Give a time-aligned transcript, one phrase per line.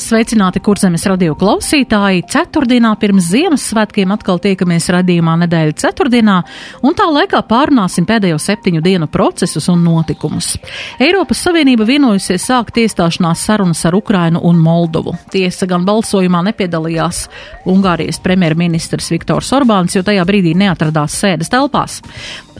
[0.00, 2.22] Sveicināti, kurzemes radio klausītāji!
[2.32, 6.36] Ceturtdienā pirms Ziemassvētkiem atkal tiekamies radījumā nedēļa ceturtdienā,
[6.80, 10.54] un tā laikā pārunāsim pēdējo septiņu dienu procesus un notikumus.
[11.02, 15.12] Eiropas Savienība vienojusies sākt iestāšanās sarunas ar Ukrainu un Moldovu.
[15.34, 17.26] Tiesa gan balsojumā nepiedalījās
[17.68, 22.00] Ungārijas premjerministrs Viktors Orbāns, jo tajā brīdī neatradās sēdes telpās.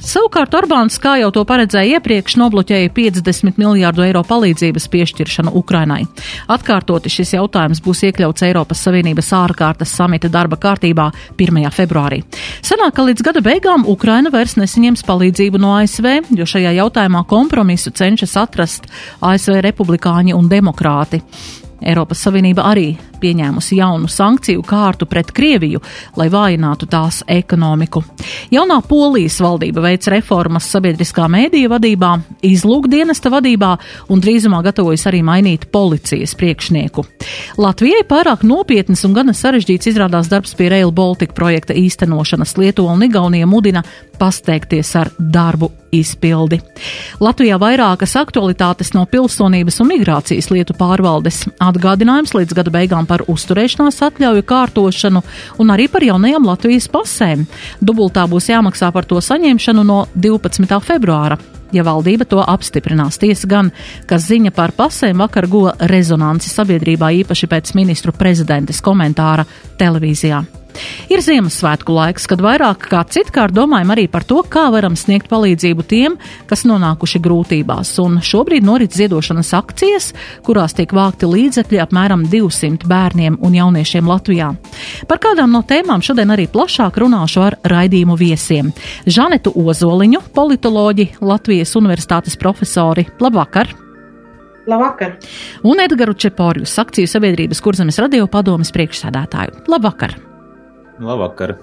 [0.02, 6.00] Savukārt Orbāns, kā jau to paredzēja iepriekš, nobloķēja 50 miljārdu eiro palīdzības piešķiršanu Ukrainai.
[6.50, 11.06] Atkārtoti šis jautājums būs iekļauts Eiropas Savienības ārkārtas samita darba kārtībā
[11.38, 11.62] 1.
[11.76, 12.18] februārī.
[12.66, 17.94] Sanāk, ka līdz gada beigām Ukraina vairs nesaņems palīdzību no ASV, jo šajā jautājumā kompromisu
[17.94, 18.90] cenšas atrast
[19.22, 21.22] ASV republikāņi un demokrāti.
[21.78, 22.90] Eiropas Savienība arī
[23.22, 25.80] pieņēmusi jaunu sankciju kārtu pret Krieviju,
[26.18, 28.02] lai vājinātu tās ekonomiku.
[28.52, 32.12] Jaunā Polijas valdība veic reformas sabiedriskā mēdīja vadībā,
[32.46, 33.72] izlūkdienesta vadībā
[34.12, 37.06] un drīzumā gatavojas arī mainīt policijas priekšnieku.
[37.62, 43.06] Latvijai pārāk nopietnas un gana sarežģīts izrādās darbs pie Rail Baltica projekta īstenošanas Lietuva un
[43.06, 43.84] Igaunija mudina
[44.18, 46.58] pasteikties ar darbu izpildi.
[47.20, 54.00] Latvijā vairākas aktualitātes no pilsonības un migrācijas lietu pārvaldes atgādinājums līdz gada beigām par uzturēšanās
[54.08, 55.22] atļauju kārtošanu
[55.60, 57.44] un arī par jaunajām Latvijas pasēm.
[57.84, 60.80] Dubultā būs jāmaksā par to saņemšanu no 12.
[60.86, 61.36] februāra.
[61.72, 63.70] Ja valdība to apstiprinās, tiesa gan,
[64.08, 69.48] ka ziņa par pasēm vakar guva rezonanci sabiedrībā īpaši pēc ministru prezidentes komentāra
[69.80, 70.44] televīzijā.
[71.12, 75.84] Ir Ziemassvētku laiks, kad vairāk kā citkārt domājam arī par to, kā varam sniegt palīdzību
[75.88, 76.16] tiem,
[76.50, 80.10] kas nonākuši grūtībās, un šobrīd norit ziedošanas akcijas,
[80.46, 84.52] kurās tiek vākti līdzekļi apmēram 200 bērniem un jauniešiem Latvijā.
[85.10, 88.72] Par kādām no tēmām šodien arī plašāk runāšu ar raidījumu viesiem.
[89.06, 93.06] Žanetu Ozoliņu, politoloģi, Latvijas Universitātes profesori.
[93.20, 93.74] Labvakar!
[94.66, 95.16] Labvakar!
[95.66, 99.64] Un Edgars Čeporjus, akciju sabiedrības kurzemes radio padomas priekšsēdētāju.
[99.72, 100.31] Labvakar!
[101.02, 101.56] Labvakar!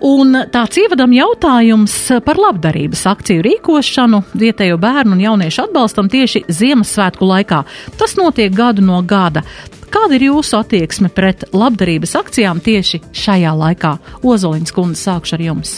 [0.00, 1.92] Un tāds ievadam jautājums
[2.24, 7.58] par labdarības akciju rīkošanu vietējo bērnu un jauniešu atbalstam tieši Ziemassvētku laikā.
[8.00, 9.44] Tas notiek gadu no gada.
[9.92, 13.92] Kāda ir jūsu attieksme pret labdarības akcijām tieši šajā laikā?
[14.24, 15.74] Ozoliņas kundze, sākšu ar jums.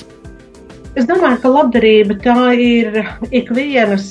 [0.94, 3.02] Es domāju, ka labdarība tā ir
[3.32, 4.06] ikvienas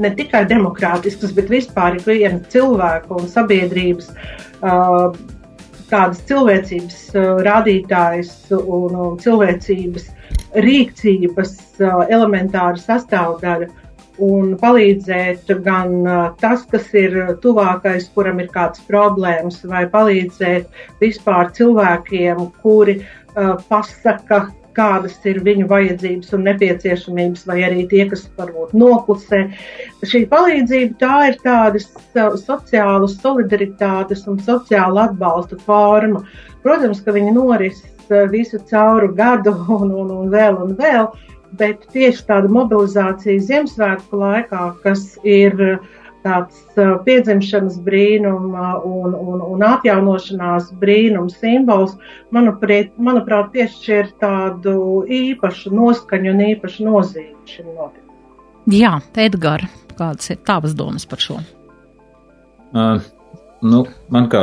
[0.00, 4.10] ne tikai demokrātiskas, bet vispār ikviena cilvēka un sabiedrības
[5.90, 10.06] tādas cilvēcības uh, rādītājas un, cilvēcības
[10.66, 13.68] rīcības uh, elementāra sastāvdaļa.
[14.26, 20.70] Un palīdzēt gan uh, tas, kas ir tuvākais, kuram ir kādas problēmas, vai palīdzēt
[21.02, 28.26] vispār cilvēkiem, kuri uh, pasaka, kādas ir viņu vajadzības un nepieciešamības, vai arī tie, kas
[28.38, 29.42] varbūt noklusē.
[30.06, 31.88] Šī palīdzība tā ir tādas
[32.44, 36.24] sociālas solidaritātes un sociāla atbalsta forma.
[36.64, 37.84] Protams, ka viņi noris
[38.32, 41.10] visu cauru gadu un, un, un vēl un vēl,
[41.56, 45.94] bet tieši tāda mobilizācija Ziemassvētku laikā, kas ir uh,
[46.26, 46.62] tāds
[47.06, 51.96] piedzimšanas brīnuma un, un, un atjaunošanās brīnuma simbols,
[52.34, 58.02] manuprāt, manuprāt piešķir tādu īpašu noskaņu un īpašu nozīmi šim notikumam.
[58.66, 61.38] Jā, Edgars, kādas ir tavas domas par šo?
[62.74, 62.98] Uh,
[63.64, 64.42] nu, man kā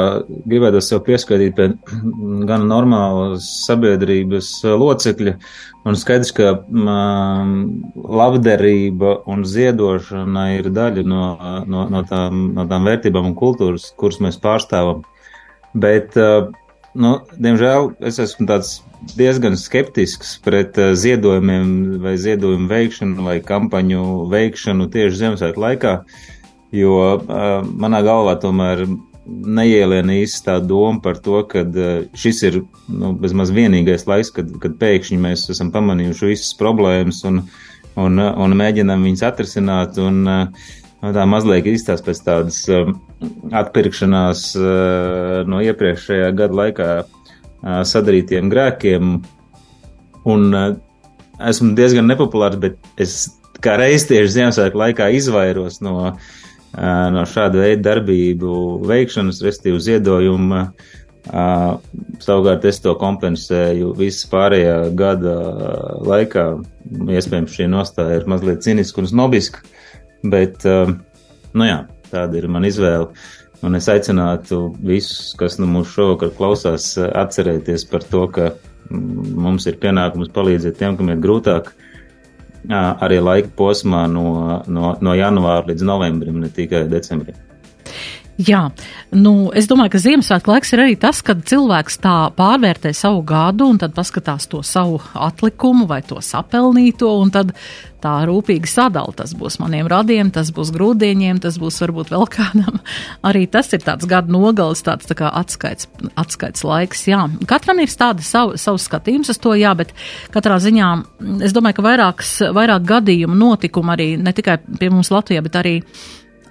[0.49, 1.69] gribētu sev pieskaitīt pie
[2.49, 5.37] gan normālas sabiedrības locekļa,
[5.83, 7.55] Un skaidrs, ka um,
[7.93, 11.23] labdarība un ziedošana ir daļa no,
[11.67, 15.01] no, no, tām, no tām vērtībām un kultūras, kuras mēs pārstāvam.
[15.75, 16.47] Bet, uh,
[16.95, 18.77] nu, diemžēl, es esmu tāds
[19.19, 25.97] diezgan skeptisks pret uh, ziedojumiem vai ziedojumu veikšanu vai kampaņu veikšanu tieši Ziemassvētku laikā,
[26.73, 28.87] jo uh, manā galvā tomēr
[29.25, 32.59] neieliena īsti tā doma par to, ka eh, šis ir
[32.91, 37.43] nu, bezmaz vienīgais laiks, kad, kad pēkšņi mēs esam pamanījuši visas problēmas un,
[37.99, 39.99] un, un mēģinam viņas atrisināt.
[40.03, 40.71] Un, eh,
[41.01, 42.91] nu, tā mazliet izstāsta pēc tādas eh,
[43.55, 44.47] atpirkšanās
[45.47, 46.87] no iepriekšējā gada laikā
[47.87, 49.13] sadarītiem grēkiem.
[50.27, 50.57] Un
[51.39, 53.29] esmu diezgan nepopulārs, bet es
[53.63, 56.33] kā reiz tieši Ziemassvētku laikā izvairos no uh,
[56.73, 58.53] no šāda veida darbību
[58.89, 60.65] veikšanas, restīvu ziedojumu
[61.23, 61.77] Uh,
[62.19, 65.35] savukārt es to kompensēju visu pārējā gada
[66.03, 66.43] laikā.
[67.15, 69.61] Iespējams, šī nostāja ir mazliet ciniska un snobiska,
[70.27, 71.77] bet, nu jā,
[72.11, 73.07] tāda ir mana izvēle.
[73.63, 78.49] Un es aicinātu visus, kas nu mūsu šovakar klausās, atcerēties par to, ka
[78.91, 81.71] mums ir pienākums palīdzēt tiem, kam ir grūtāk,
[82.69, 87.35] arī laika posmā no, no, no janvāra līdz novembrim, ne tikai decembrim.
[88.41, 88.63] Jā,
[89.13, 93.67] nu, es domāju, ka Ziemassvētku laiks ir arī tas, kad cilvēks tā pārvērtē savu gadu
[93.69, 97.51] un tad paskatās to savu atlikumu vai to sapelnīto un tad
[98.01, 99.13] tā rūpīgi sadala.
[99.15, 102.81] Tas būs maniem radiem, tas būs grūdieņiem, tas būs varbūt vēl kādam.
[103.29, 105.85] Arī tas ir tāds gada nogales, tāds tā kā atskaits,
[106.17, 107.05] atskaits laiks.
[107.11, 109.93] Jā, katram ir tāda savu, savu skatījums uz to, jā, bet
[110.33, 110.89] katrā ziņā
[111.45, 115.77] es domāju, ka vairāks, vairāk gadījumu notikumu arī ne tikai pie mums Latvijā, bet arī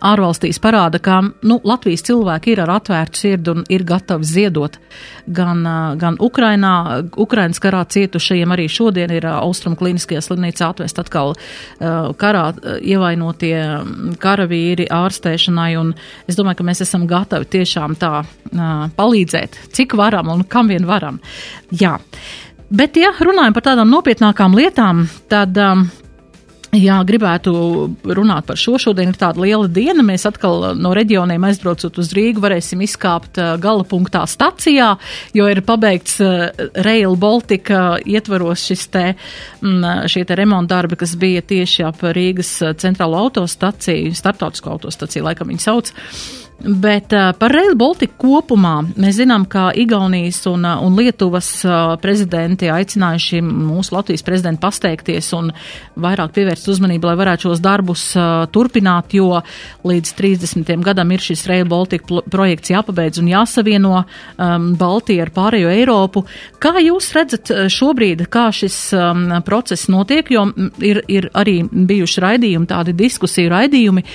[0.03, 4.79] ārvalstīs parāda, ka nu, Latvijas cilvēki ir ar atvērtu sirdi un ir gatavi ziedot
[5.27, 5.63] gan,
[6.01, 6.75] gan Ukrainā,
[7.17, 11.35] Ukrainas karā cietušajiem, arī šodien ir Austrum klīniskajā slimnīcā atvest atkal
[12.19, 12.45] karā
[12.81, 13.57] ievainotie
[14.23, 15.95] karavīri ārstēšanai, un
[16.27, 18.15] es domāju, ka mēs esam gatavi tiešām tā
[18.99, 21.21] palīdzēt, cik varam un kam vien varam.
[21.71, 21.99] Jā.
[22.73, 25.85] Bet, ja runājam par tādām nopietnākām lietām, tad um,
[26.73, 27.53] Jā, gribētu
[28.17, 28.79] runāt par šo.
[28.81, 30.01] Šodien ir tāda liela diena.
[30.09, 34.87] Mēs atkal no reģioniem aizbraucot uz Rīgu varēsim izkāpt uh, gala punktā stacijā,
[35.37, 36.47] jo ir pabeigts uh,
[36.87, 39.05] Rail Baltica ietvaros šis te,
[39.61, 45.29] mm, šie te remonta darbi, kas bija tieši ap Rīgas uh, centrālo autostaciju, starptautisko autostaciju,
[45.29, 45.93] laikam viņi sauc.
[46.65, 51.95] Bet uh, par Rail Baltica kopumā mēs zinām, ka Igaunijas un, uh, un Lietuvas uh,
[51.99, 55.51] prezidenti aicinājuši mūsu Latvijas prezidentu pasteikties un
[55.99, 58.05] vairāk pievērst uzmanību, lai varētu šos darbus
[58.55, 59.41] turpināt, jo
[59.87, 60.71] līdz 30.
[60.87, 66.25] gadam ir šis Rail Baltica projekts jāpabeidz un jāsavieno um, Baltiju ar pārējo Eiropu.
[66.63, 70.47] Kā jūs redzat šobrīd, kā šis um, process notiek, jo
[70.79, 74.07] ir, ir arī bijuši raidījumi, tādi diskusiju raidījumi,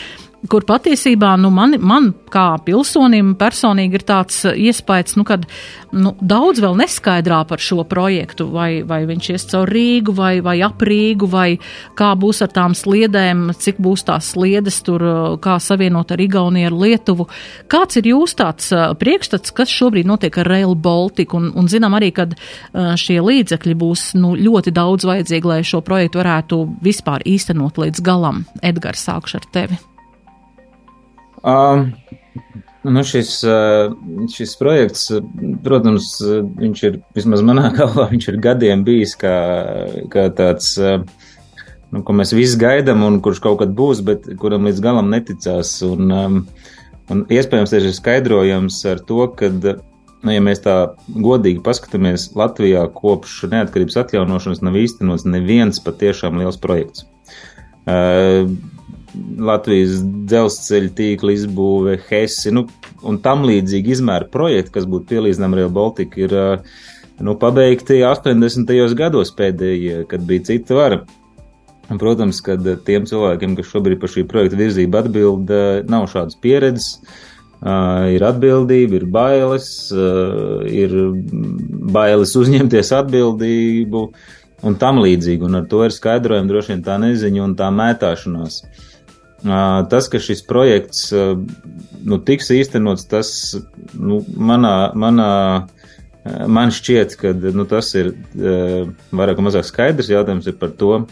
[0.46, 5.48] kur patiesībā nu, man, man kā pilsonim personīgi ir tāds uh, iespējas, nu, kad
[5.96, 10.60] nu, daudz vēl neskaidrā par šo projektu, vai, vai viņš ies caur Rīgu, vai, vai
[10.66, 11.48] ap Rīgu, vai
[11.98, 16.70] kā būs ar tām sliedēm, cik būs tās sliedes tur, uh, kā savienot ar Igauniju,
[16.70, 17.28] ar Lietuvu.
[17.72, 21.98] Kāds ir jūs tāds uh, priekšstats, kas šobrīd notiek ar Rail Baltica, un, un zinām
[21.98, 22.36] arī, kad
[23.00, 28.46] šie līdzekļi būs nu, ļoti daudz vajadzīgi, lai šo projektu varētu vispār īstenot līdz galam.
[28.66, 29.80] Edgars, sākšu ar tevi.
[31.48, 31.92] Um,
[32.84, 33.32] nu šis,
[34.34, 35.08] šis projekts,
[35.64, 36.10] protams,
[36.60, 39.36] viņš ir, vismaz manā galvā, viņš ir gadiem bijis kā,
[40.12, 44.84] kā tāds, nu, ko mēs visi gaidām un kurš kaut kad būs, bet kuram līdz
[44.84, 45.78] galam neticās.
[45.88, 46.12] Un,
[47.08, 50.78] un iespējams, tas ir skaidrojams ar to, ka, nu, ja mēs tā
[51.08, 57.08] godīgi paskatāmies, Latvijā kopš neatkarības atjaunošanas nav īstenots neviens patiešām liels projekts.
[59.18, 62.66] Uh, Latvijas dzelzceļa tīkla izbūve, Hesi nu,
[63.06, 66.34] un tam līdzīgi izmēra projekti, kas būtu pielīdzināmi Rail Baltica, ir
[67.24, 68.74] nu, pabeigti 80.
[68.98, 71.02] gados pēdējie, kad bija cita vara.
[71.88, 75.54] Un, protams, ka tiem cilvēkiem, kas šobrīd par šī projekta virzību atbild,
[75.88, 76.98] nav šādas pieredzes,
[78.12, 79.70] ir atbildība, ir bailes,
[80.68, 80.98] ir
[81.96, 84.04] bailes uzņemties atbildību
[84.68, 85.48] un tam līdzīgi.
[85.48, 88.60] Un ar to ir skaidrojama droši vien tā neziņa un tā mētāšanās.
[89.46, 93.30] Tas, ka šis projekts nu, tiks īstenots, tas
[93.94, 95.32] nu, manā, manā,
[96.50, 100.10] man šķiet, ka nu, tas ir vairāk vai mazāk skaidrs.
[100.10, 101.04] Jautājums par to,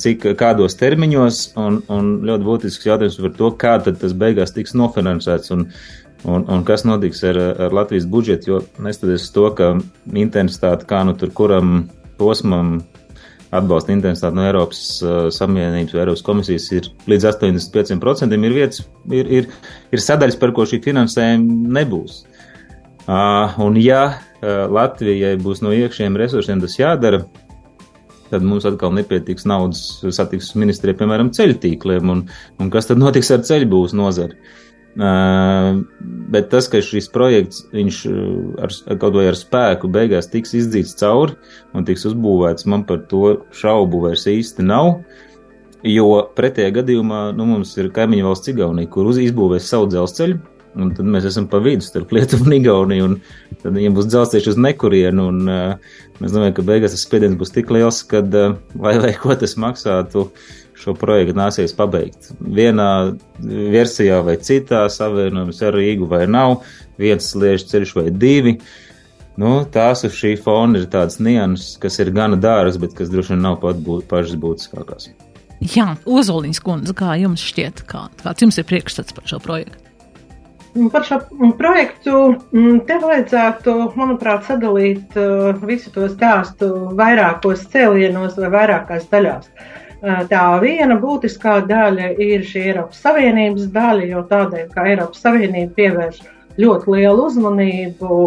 [0.00, 5.56] cik kādos termiņos, un, un ļoti būtisks jautājums par to, kā tas beigās tiks nofinansēts.
[5.56, 5.68] Un,
[6.26, 9.68] Un, un kas notiks ar, ar Latvijas budžetu, jo neskatoties uz to, ka
[10.18, 11.84] intensitāte kā nu tur kuram
[12.18, 12.80] posmam
[13.54, 18.36] atbalsta intensitāte no Eiropas uh, Savienības vai Eiropas komisijas ir līdz 85%.
[18.36, 19.50] Ir vietas, ir, ir,
[19.94, 22.22] ir sadaļas, par ko šī finansējuma nebūs.
[23.08, 27.22] Uh, un ja uh, Latvijai būs no iekšējiem resursiem tas jādara,
[28.28, 32.26] tad mums atkal nepietiks naudas satiksmes ministrijai, piemēram, ceļu tīkliem, un,
[32.60, 34.36] un kas tad notiks ar ceļu būs nozari.
[34.36, 34.67] Uh,
[34.98, 38.00] bet tas, ka šis projekts, viņš
[38.58, 41.36] ar, kaut vai ar spēku beigās tiks izdzīts cauri
[41.76, 44.96] un tiks uzbūvēts, man par to šaubu vairs īsti nav.
[45.86, 50.40] Jo pretējā gadījumā nu, mums ir kaimiņu valsts Igaunija, kur izbūvēs savu dzelzceļu,
[50.82, 53.14] un tad mēs esam pa vidu starp Lietuvu un Igauniju, un
[53.62, 57.54] tad viņiem būs dzelzceļš uz nekurienu, un uh, mēs domājam, ka beigās tas spiediens būs
[57.54, 60.26] tik liels, ka uh, vai, vai ko tas maksātu
[60.78, 62.32] šo projektu nāsies pabeigt.
[62.40, 62.90] Vienā
[63.42, 66.60] versijā vai citā savienojums ar Rīgu vai nav,
[67.00, 68.58] viens sliežu ceļš vai divi.
[69.38, 73.36] Nu, tās uz šī fona ir tādas nianses, kas ir gana dārgas, bet kas droši
[73.36, 75.10] vien nav pat būt, pašas būtiskākās.
[75.74, 79.84] Jā, Ozoliņas kundze, kā jums šķiet, kā, kāds jums ir priekšstats par šo projektu?
[80.92, 81.16] Par šo
[81.58, 82.18] projektu
[82.86, 86.68] te vajadzētu, manuprāt, sadalīt uh, visu to stāstu
[86.98, 89.48] vairākos cēlienos vai vairākās daļās.
[89.48, 95.74] Uh, tā viena būtiskā daļa ir šī Eiropas Savienības daļa, jo tādēļ, ka Eiropas Savienība
[95.74, 96.20] pievērš
[96.58, 98.18] ļoti lielu uzmanību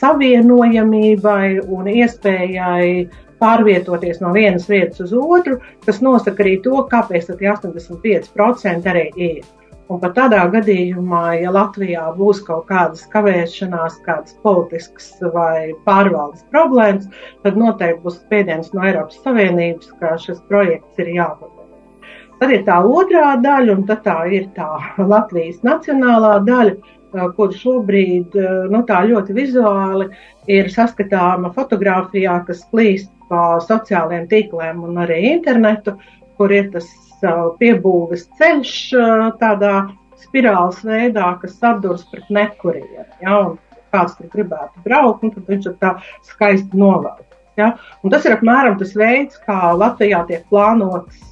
[0.00, 3.08] savienojamībai un iespējai
[3.40, 9.59] pārvietoties no vienas vietas uz otru, kas nosaka arī to, kāpēc tie 85% arī ir.
[9.90, 17.08] Un pat tādā gadījumā, ja Latvijā būs kaut kādas kavēšanās, kādas politiskas vai pārvaldes problēmas,
[17.42, 21.58] tad noteikti būs spiediens no Eiropas Savienības, ka šis projekts ir jāpabeidz.
[22.38, 24.70] Tad ir tā otrā daļa, un tā ir tā
[25.14, 26.78] Latvijas nacionālā daļa,
[27.34, 28.38] kur šobrīd
[28.70, 30.06] nu, tā ļoti vizuāli
[30.54, 35.98] ir saskatāma fotografijā, kas plīst pa sociālajiem tīkliem un arī internetu,
[36.38, 36.86] kur ir tas
[37.60, 38.76] piebūves ceļš
[39.40, 39.74] tādā
[40.20, 43.06] spirāles veidā, kas sadurs pret nekurienu.
[43.24, 43.40] Ja,
[43.94, 45.94] kāds tur gribētu braukt, nu, tad viņš ir tā
[46.28, 47.26] skaisti novelts.
[47.58, 47.72] Ja?
[48.04, 51.22] Un tas ir apmēram tas veids, kā Latvijā tiek plānots,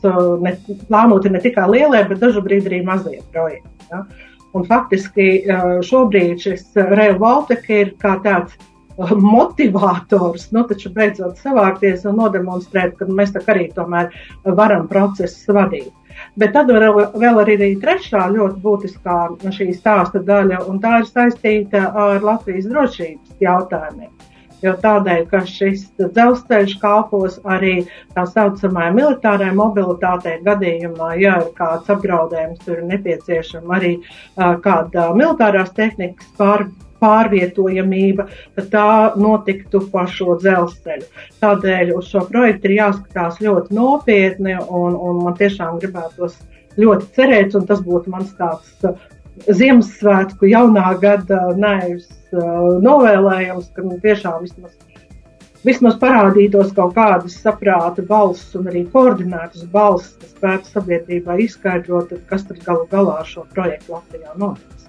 [0.44, 0.56] ne,
[0.88, 3.88] plānoti ne tikai lielie, bet brīdi arī mazie projekti.
[3.92, 4.02] Ja?
[4.56, 5.28] Un faktiski
[5.84, 6.72] šobrīd šis
[7.20, 8.56] Baltica ir kā tāds
[8.98, 14.10] motivators, nu, taču beidzot savākties un nodemonstrēt, ka mēs tā arī tomēr
[14.44, 15.92] varam procesus vadīt.
[16.38, 19.18] Bet tad vēl, vēl arī ir trešā ļoti būtiskā
[19.54, 24.10] šī stāsta daļa, un tā ir saistīta ar Latvijas drošības jautājumiem.
[24.58, 27.84] Jo tādēļ, ka šis dzelzceļš kalpos arī
[28.16, 35.12] tā saucamajai militārai mobilitātei gadījumā, ja ir kāds apdraudējums, tur ir nepieciešama arī uh, kāda
[35.14, 38.28] militārās tehnikas pārvaldība pārvietojamība,
[38.58, 38.88] tad tā
[39.20, 41.06] notiktu pa šo dzelzceļu.
[41.42, 46.40] Tādēļ uz šo projektu ir jāskatās ļoti nopietni, un, un man tiešām gribētos
[46.78, 48.98] ļoti cerēt, un tas būtu mans tāds uh,
[49.46, 54.74] Ziemassvētku jaunā gada nevis uh, novēlējums, ka nu, tiešām vismaz
[55.66, 62.46] vismaz parādītos kaut kādas saprāta balss un arī koordinētas balss, kas spētu sabiedrībai izskaidrot, kas
[62.48, 64.87] tad galu galā šo projektu Latvijā notiks.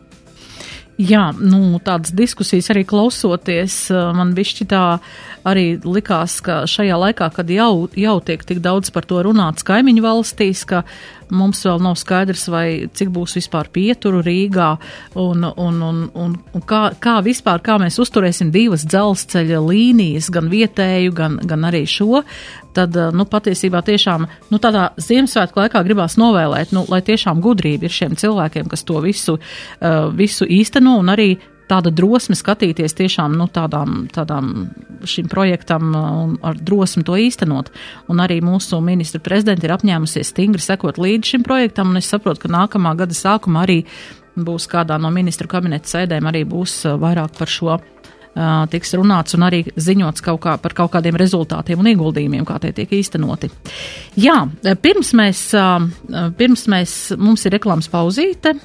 [0.99, 3.85] Jā, nu, tādas diskusijas arī klausoties,
[4.17, 4.83] man višķi tā
[5.47, 10.03] arī likās, ka šajā laikā, kad jau, jau tiek tik daudz par to runāts kaimiņu
[10.03, 10.83] valstīs, ka
[11.35, 14.69] mums vēl nav skaidrs, vai cik būs vispār pieturu Rīgā
[15.19, 20.49] un, un, un, un, un kā, kā vispār, kā mēs uzturēsim divas dzelzceļa līnijas, gan
[20.51, 22.23] vietēju, gan, gan arī šo,
[22.77, 27.95] tad, nu, patiesībā tiešām, nu, tādā Ziemassvētku laikā gribās novēlēt, nu, lai tiešām gudrība ir
[27.95, 31.33] šiem cilvēkiem, kas to visu, uh, visu īsteno un arī
[31.69, 34.69] tāda drosme skatīties tiešām nu, tādām, tādām
[35.07, 37.71] šim projektam un ar drosmi to īstenot.
[38.11, 42.45] Un arī mūsu ministra prezidenta ir apņēmusies stingri sekot līdzi šim projektam, un es saprotu,
[42.45, 43.83] ka nākamā gada sākumā arī
[44.39, 47.83] būs kādā no ministru kabineta sēdēm arī būs vairāk par šo uh,
[48.71, 52.71] tiks runāts un arī ziņots kaut kā par kaut kādiem rezultātiem un ieguldījumiem, kā tie
[52.75, 53.51] tiek īstenoti.
[54.19, 54.41] Jā,
[54.83, 58.55] pirms mēs, uh, pirms mēs mums ir reklāmas pauzīte,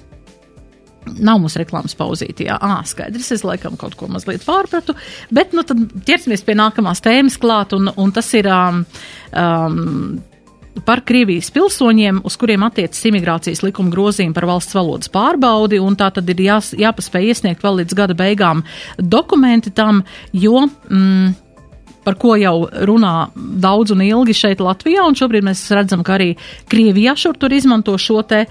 [1.04, 4.96] Nav mums reklāmas pauzīte, jā, ah, skaidrs, es laikam kaut ko mazliet pārpratu,
[5.34, 8.80] bet nu tad ķersimies pie nākamās tēmas klāt, un, un tas ir um,
[9.36, 10.22] um,
[10.82, 16.10] par Krievijas pilsoņiem, uz kuriem attiecas imigrācijas likuma grozījumi par valsts valodas pārbaudi, un tā
[16.14, 18.64] tad ir jās, jāpaspēj iesniegt vēl līdz gada beigām
[18.98, 20.66] dokumenti tam, jo.
[20.90, 21.34] Mm,
[22.04, 22.54] par ko jau
[22.88, 26.32] runā daudz un ilgi šeit Latvijā, un šobrīd mēs redzam, ka arī
[26.70, 28.44] Krievijā šur tur izmanto šo te,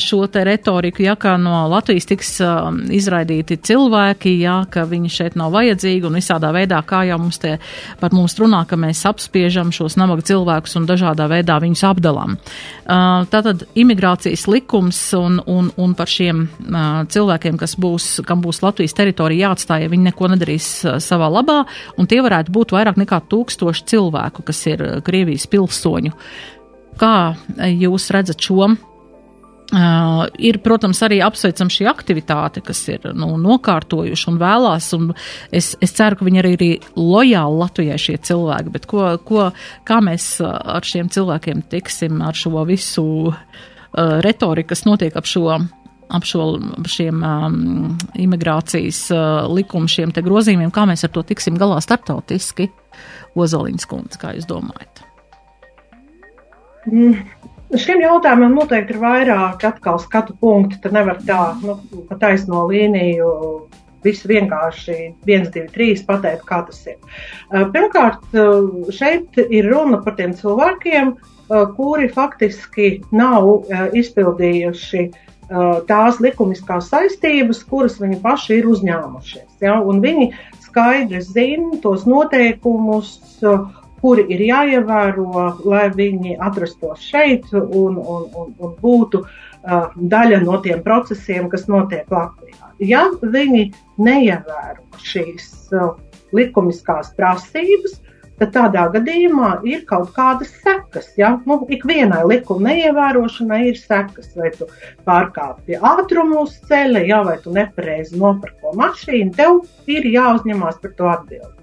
[0.00, 5.36] šo te retoriku, ja kā no Latvijas tiks um, izraidīti cilvēki, ja ka viņi šeit
[5.38, 7.56] nav vajadzīgi un visādā veidā, kā jau mums te
[8.00, 12.36] par mums runā, ka mēs apspiežam šos nabaga cilvēkus un dažādā veidā viņus apdalām.
[12.90, 18.62] Uh, tātad imigrācijas likums un, un, un par šiem uh, cilvēkiem, kas būs, kam būs
[18.64, 21.60] Latvijas teritorija jāatstāja, ja viņi neko nedarīs uh, savā labā,
[22.00, 26.12] un tie varētu būt vairāk vairāk nekā tūkstoši cilvēku, kas ir eh, Krievijas pilsoņu.
[26.98, 28.76] Kā eh, jūs redzat šo?
[29.70, 35.12] Uh, ir, protams, arī apsveicama šī aktivitāte, kas ir nu, nokārtojuši un vēlās, un
[35.54, 39.52] es, es ceru, ka viņi arī ir lojāli Latvijai šie cilvēki, bet ko, ko,
[39.86, 43.38] kā mēs ar šiem cilvēkiem tiksim, ar šo visu uh,
[44.26, 45.60] retoriku, kas notiek ap šo
[46.10, 46.46] ap šo,
[46.90, 47.58] šiem um,
[48.18, 52.70] imigrācijas uh, likumu, šiem te grozījumiem, kā mēs ar to tiksim galā startautiski?
[53.38, 55.04] Ozoliņas kundze, kā jūs domājat?
[56.90, 57.14] Mm,
[57.78, 60.80] Šiem jautājumiem noteikti ir vairāk atkal skatu punkti.
[60.82, 61.76] Tad nevar tā, nu,
[62.08, 63.28] pa taisno līniju
[64.02, 64.96] visu vienkārši
[65.28, 66.98] 1, 2, 3 pateikt, kā tas ir.
[67.74, 68.24] Pirmkārt,
[68.96, 71.12] šeit ir runa par tiem cilvēkiem,
[71.76, 75.06] kuri faktiski nav izpildījuši
[75.88, 79.58] tās likumiskās saistības, kuras viņi paši ir uzņēmušies.
[79.64, 79.80] Ja?
[79.82, 80.30] Un viņi
[80.62, 83.18] skaidri zina tos noteikumus,
[84.00, 85.26] kuri ir jāievēro,
[85.68, 91.66] lai viņi atrastos šeit un, un, un, un būtu uh, daļa no tiem procesiem, kas
[91.68, 92.70] notiek Latvijā.
[92.80, 93.66] Ja viņi
[94.00, 95.98] neievēro šīs uh,
[96.32, 97.98] likumiskās prasības,
[98.40, 101.10] tad tādā gadījumā ir kaut kādas sekas.
[101.20, 101.34] Ja?
[101.46, 104.68] Nu, Ikvienai likuma neievērošanai ir sekas, vai tu
[105.08, 111.10] pārkāpji ātrumu uz ceļa, ja, vai tu nepareizi nopirko mašīnu, tev ir jāuzņemās par to
[111.14, 111.59] atbildību.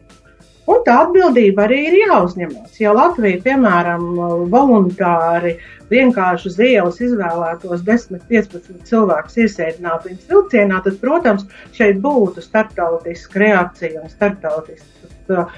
[0.68, 2.76] Un tā atbildība arī ir jāuzņemas.
[2.82, 4.08] Ja Latvija, piemēram,
[4.52, 5.54] voluntāri
[5.92, 11.48] vienkārši uz ielas izvēlētos 10, 15 cilvēkus iesēdināt viņas vilcienā, tad, protams,
[11.78, 15.56] šeit būtu starptautiska reakcija un starptautiskas uh,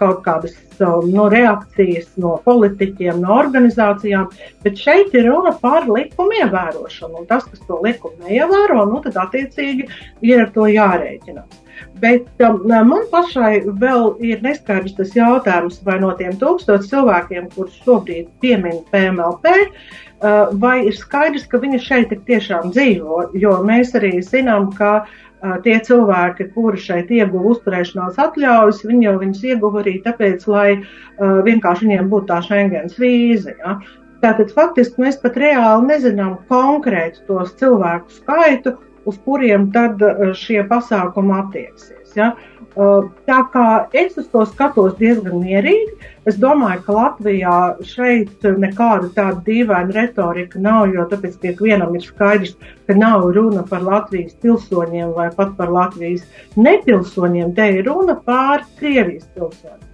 [0.00, 4.32] kaut kādas uh, no reakcijas no politiķiem, no organizācijām,
[4.64, 7.20] bet šeit ir runa par likumu ievērošanu.
[7.20, 9.90] Un tas, kas to likumu neievēro, nu, tad attiecīgi
[10.24, 11.64] ir ar to jārēķinās.
[12.02, 17.78] Bet um, man pašai vēl ir neskaidrs tas jautājums, vai no tiem tūkstošiem cilvēkiem, kurus
[17.84, 23.30] šobrīd piemin PMLP, uh, vai ir skaidrs, ka viņi šeit tiešām dzīvo.
[23.34, 29.16] Jo mēs arī zinām, ka uh, tie cilvēki, kuri šeit ieguva uzturēšanās atļaujas, viņi jau
[29.22, 33.56] viņas ieguva arī tāpēc, lai uh, vienkārši viņiem būtu tā Schengens vīza.
[33.58, 33.78] Ja?
[34.22, 38.74] Tātad faktiski mēs pat reāli nezinām konkrētu tos cilvēku skaitu,
[39.08, 42.14] uz kuriem tad eh, šie pasākumi attieksies.
[42.18, 42.32] Ja?
[42.78, 45.96] Eh, tā kā es uz to skatos diezgan mierīgi,
[46.30, 47.56] es domāju, ka Latvijā
[47.88, 52.54] šeit nekāda tāda dīvaina retorika nav, jo tāpēc ikvienam ir skaidrs,
[52.86, 58.66] ka nav runa par Latvijas pilsoņiem vai pat par Latvijas nepilsoņiem, te ir runa par
[58.78, 59.84] Krievijas pilsoņiem.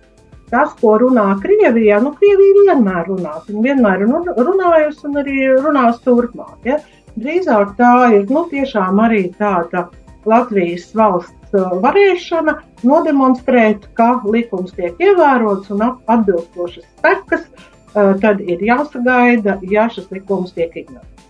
[0.52, 3.38] Tas, ko runā Krievijā, nu, Krievija vienmēr runā.
[3.46, 6.58] Viņa vienmēr ir runājusi un arī runās turpmāk.
[6.68, 6.76] Ja?
[7.14, 9.86] Drīzāk tā ir nu, tiešām arī tāda
[10.26, 17.46] Latvijas valsts uh, varēšana nodemonstrēt, ka likums tiek ievērots un atbilstošas sekas,
[17.94, 21.28] uh, tad ir jāsagaida, ja šis likums tiek ignorēts.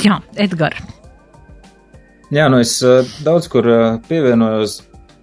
[0.00, 0.80] Jā, Edgars.
[2.30, 3.66] Jā, nu es uh, daudz kur
[4.08, 4.80] pievienojos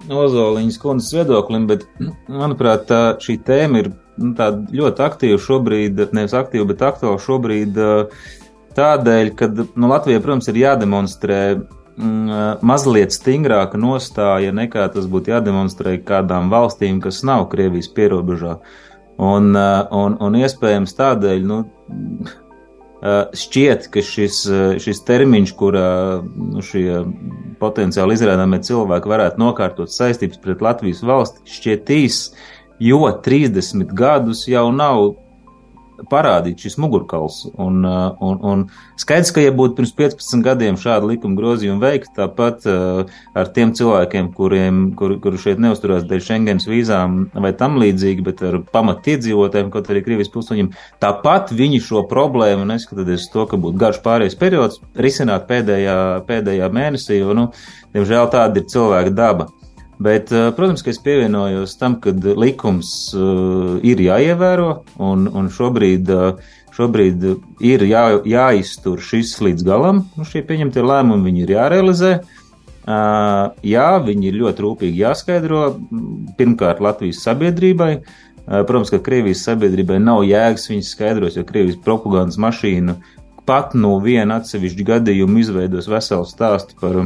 [0.08, 1.88] Ozoliņas kundzes viedoklim, bet,
[2.42, 4.34] manuprāt, tā, šī tēma ir nu,
[4.78, 8.28] ļoti aktīva šobrīd, nevis aktīva, bet aktuāla šobrīd uh,
[8.78, 15.98] tādēļ, ka nu, Latvijai, protams, ir jādemonstrē mm, mazliet stingrāka nostāja nekā tas būtu jādemonstrē
[16.08, 18.58] kādām valstīm, kas nav Krievijas pierobežā.
[19.18, 21.64] Un, un, un iespējams tādēļ, nu,
[23.38, 24.42] šķiet, ka šis,
[24.82, 25.90] šis termiņš, kurā
[26.24, 27.04] nu, šie
[27.62, 32.20] potenciāli izrādāmie cilvēki varētu nokārtot saistības pret Latvijas valsti, šķiet īs,
[32.82, 35.16] jo 30 gadus jau nav
[36.12, 37.40] parādīt šis mugurkauls.
[37.58, 38.64] Un, uh, un, un
[39.00, 43.74] skaidrs, ka, ja būtu pirms 15 gadiem šāda likuma grozījuma veikta, tāpat uh, ar tiem
[43.78, 49.72] cilvēkiem, kuriem kur, kur šeit neusturās dēļ Schengens vīzām vai tam līdzīgi, bet ar pamatiedzīvotājiem,
[49.74, 50.72] kaut arī Krievijas pilsoņiem,
[51.04, 57.22] tāpat viņi šo problēmu, neskatoties to, ka būtu garš pārējais periods, risināt pēdējā, pēdējā mēnesī,
[57.22, 57.50] jo, nu,
[57.96, 59.52] diemžēl tāda ir cilvēka daba.
[60.00, 64.70] Bet, eh, protams, ka es pievienojos tam, ka likums uh, ir jāievēro,
[65.02, 67.26] un, un šobrīd, uh, šobrīd
[67.66, 70.04] ir jā, jāiztur šis līdz galam.
[70.18, 72.20] Nu, šie pieņemtie lēmumi ir jārealizē.
[73.68, 75.64] Jā, viņi ir ļoti rūpīgi jāskaidro.
[76.38, 77.90] Pirmkārt, Latvijas sabiedrībai.
[78.48, 82.96] Protams, ka Krievijas sabiedrībai nav jēgas viņas skaidros, jo Krievijas propagandas mašīna
[83.48, 87.02] pat no viena atsevišķa gadījuma izveidos veselu stāstu par,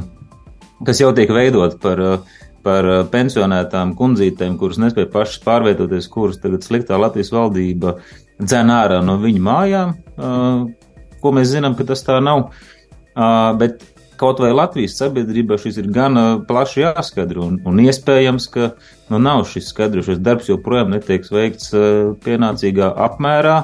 [0.85, 6.41] kas jau tiek veidot par uh, par eh, pensionētām kundzītēm, kuras nespēja pašas pārvietoties, kuras
[6.41, 7.97] tagad sliktā Latvijas valdība
[8.41, 12.49] dzēn ārā no viņu mājām, eh, ko mēs zinām, ka tas tā nav.
[13.11, 13.85] Eh, bet
[14.21, 18.73] kaut vai Latvijas sabiedrībā šis ir gan plaši jāskatro, un, un iespējams, ka
[19.09, 21.73] nu, nav šis skaidrošais darbs joprojām netiek veikts
[22.21, 23.63] pienācīgā apmērā.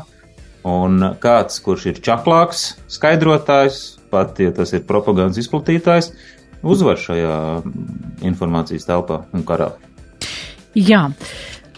[0.67, 6.10] Un kāds, kurš ir čaklāks skaidrotājs, pat ja tas ir propagandas izplatītājs,
[6.67, 7.36] uzvar šajā
[8.27, 9.71] informācijas telpā un karā.
[10.77, 11.08] Jā.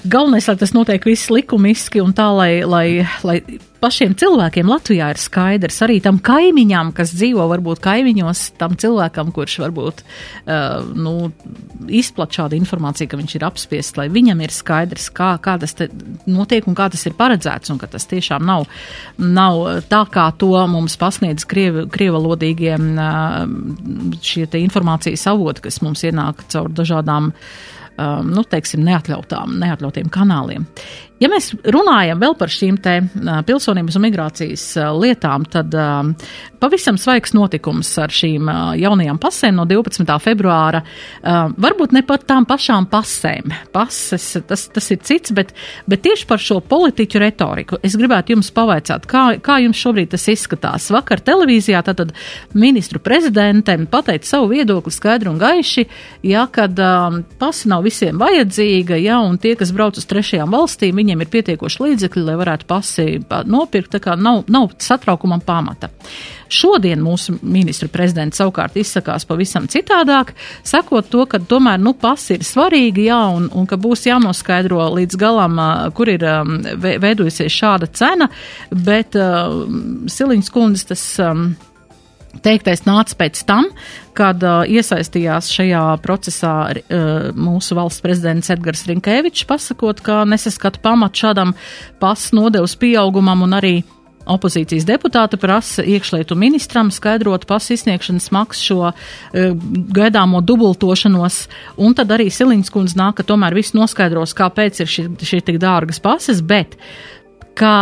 [0.03, 2.85] Galvenais, lai tas notiek viss likumiski un tā, lai, lai,
[3.25, 3.39] lai
[3.79, 9.57] pašiem cilvēkiem Latvijā ir skaidrs, arī tam kaimiņam, kas dzīvo varbūt kaimiņos, tam cilvēkam, kurš
[9.63, 11.13] varbūt uh, nu,
[11.87, 15.75] izplat šādu informāciju, ka viņš ir apspiests, lai viņam ir skaidrs, kā, kā tas
[16.27, 18.67] notiek un kā tas ir paredzēts, un ka tas tiešām nav,
[19.19, 23.41] nav tā, kā to mums pasniedz krievi, krievalodīgie uh,
[24.23, 27.33] šie te informācijas avoti, kas mums ienāk caur dažādām
[27.99, 30.67] um, nu, teiksim, neatļautām, neatļautiem kanāliem.
[31.19, 32.93] Ja mēs runājam vēl par šīm te
[33.47, 35.73] pilsonības un migrācijas lietām, tad
[36.59, 38.47] pavisam svaigs notikums ar šīm
[38.79, 40.07] jaunajām pasēm no 12.
[40.23, 40.81] februāra.
[41.59, 43.51] Varbūt ne pat tām pašām pasēm.
[43.75, 45.51] Pases, tas, tas ir cits, bet,
[45.91, 47.81] bet tieši par šo politiķu retoriku.
[47.83, 50.87] Es gribētu jums pavaicāt, kā, kā jums šobrīd tas izskatās.
[50.95, 52.15] Vakar televīzijā tātad
[52.55, 55.85] ministru prezidentiem pateica savu viedokli skaidru un gaiši,
[56.31, 56.79] ja, kad
[57.43, 61.81] pasi nav visiem vajadzīga, ja, un tie, kas brauc uz trešajām valstīm, viņiem ir pietiekoši
[61.83, 65.89] līdzekļi, lai varētu pasīvi nopirkt, tā kā nav, nav satraukumam pamata.
[66.49, 70.33] Šodien mūsu ministra prezidents savukārt izsakās pavisam citādāk,
[70.65, 75.17] sakot to, ka tomēr, nu, pasi ir svarīgi, jā, un, un ka būs jānoskaidro līdz
[75.19, 75.61] galam,
[75.97, 76.25] kur ir
[76.77, 78.29] veidojusies šāda cena,
[78.69, 79.65] bet uh,
[80.09, 81.09] Siliņas kundzes tas.
[81.23, 81.49] Um,
[82.45, 83.65] Teiktais nāca pēc tam,
[84.17, 91.25] kad uh, iesaistījās šajā procesā uh, mūsu valsts prezidents Edgars Rinkēvičs, pasakot, ka nesaskata pamatu
[91.25, 91.55] šādam
[91.99, 93.73] pasu nodevas pieaugumam un arī
[94.29, 101.41] opozīcijas deputāta prasa iekšlietu ministram skaidrot pasu izsniegšanas maksu šo uh, gaidāmo dubultošanos,
[101.81, 105.97] un tad arī Siliņas kundze nāk, ka tomēr viss noskaidros, kāpēc ir šī tik dārgas
[106.03, 106.77] pases, bet
[107.59, 107.73] ka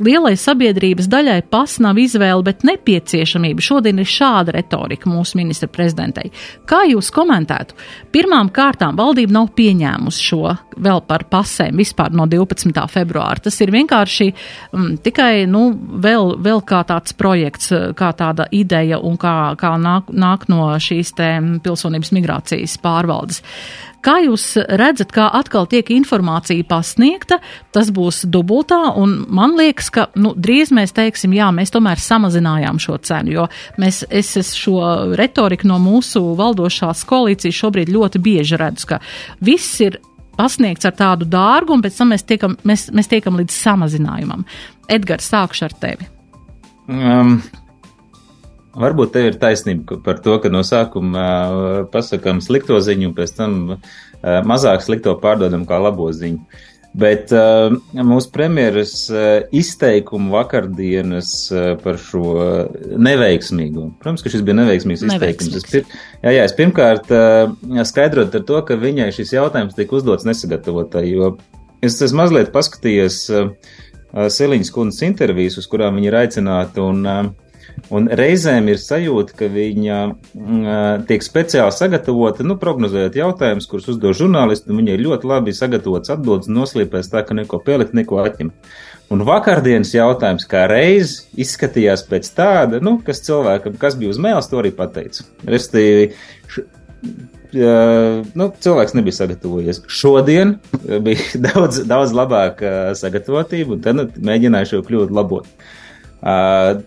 [0.00, 3.64] lielai sabiedrības daļai pas nav izvēle, bet nepieciešamība.
[3.64, 6.30] Šodien ir šāda retorika mūsu ministra prezidentei.
[6.68, 7.76] Kā jūs komentētu?
[8.14, 12.72] Pirmām kārtām valdība nav pieņēmusi šo vēl par pasēm vispār no 12.
[12.92, 13.42] februāra.
[13.44, 15.68] Tas ir vienkārši um, tikai, nu,
[16.04, 21.12] vēl, vēl kā tāds projekts, kā tāda ideja un kā, kā nāk, nāk no šīs
[21.16, 21.30] te
[21.64, 23.42] pilsonības migrācijas pārvaldes.
[24.06, 24.44] Kā jūs
[24.78, 27.40] redzat, kā atkal tiek informācija pasniegta,
[27.74, 32.78] tas būs dubultā, un man liekas, ka nu, drīz mēs teiksim, jā, mēs tomēr samazinājām
[32.82, 33.48] šo cenu, jo
[33.82, 34.78] mēs, es, es šo
[35.18, 39.02] retoriku no mūsu valdošās koalīcijas šobrīd ļoti bieži redzu, ka
[39.42, 39.98] viss ir
[40.36, 44.46] pasniegts ar tādu dārgu, un pēc tam mēs tiekam, mēs, mēs tiekam līdz samazinājumam.
[44.92, 46.10] Edgars, sākšu ar tevi.
[46.86, 47.40] Um,
[48.76, 53.58] Varbūt tev ir taisnība par to, ka no sākuma uh, pasakām slikto ziņu, pēc tam
[53.76, 53.78] uh,
[54.44, 56.42] mazāk slikto pārdodam kā labo ziņu.
[56.96, 62.36] Bet uh, mūsu premjeras uh, izteikumu vakardienas uh, par šo
[62.96, 65.58] neveiksmīgu, protams, ka šis bija neveiksmīgs izteikums.
[65.60, 65.84] Es, pir,
[66.22, 71.04] jā, jā, es pirmkārt uh, skaidrot ar to, ka viņai šis jautājums tika uzdots nesagatavotai,
[71.10, 71.34] jo
[71.84, 73.50] es esmu mazliet paskatījies uh,
[74.16, 77.26] Seliņas kundas intervijas, uz kurām viņa ir aicināta, un uh,
[77.94, 84.16] Un reizēm ir sajūta, ka viņa mm, tiek speciāli sagatavota, nu, prognozējot jautājumus, kurus uzdod
[84.18, 88.72] žurnālisti, viņai ļoti labi sagatavots atbildes, noslīpēs tā, ka neko pielikt, neko atņemt.
[89.14, 94.50] Un vakardienas jautājums, kā reiz izskatījās pēc tāda, nu, kas cilvēkam, kas bija uz mēles,
[94.50, 95.28] to arī pateica.
[95.46, 96.10] Restīvi,
[97.56, 99.78] Uh, nu, cilvēks nebija sagatavojies.
[99.88, 100.56] Šodien
[101.06, 105.46] bija daudz, daudz labāka sagatavotība, un tad nu, mēģināju šo kļūdu labot.
[106.18, 106.82] Uh,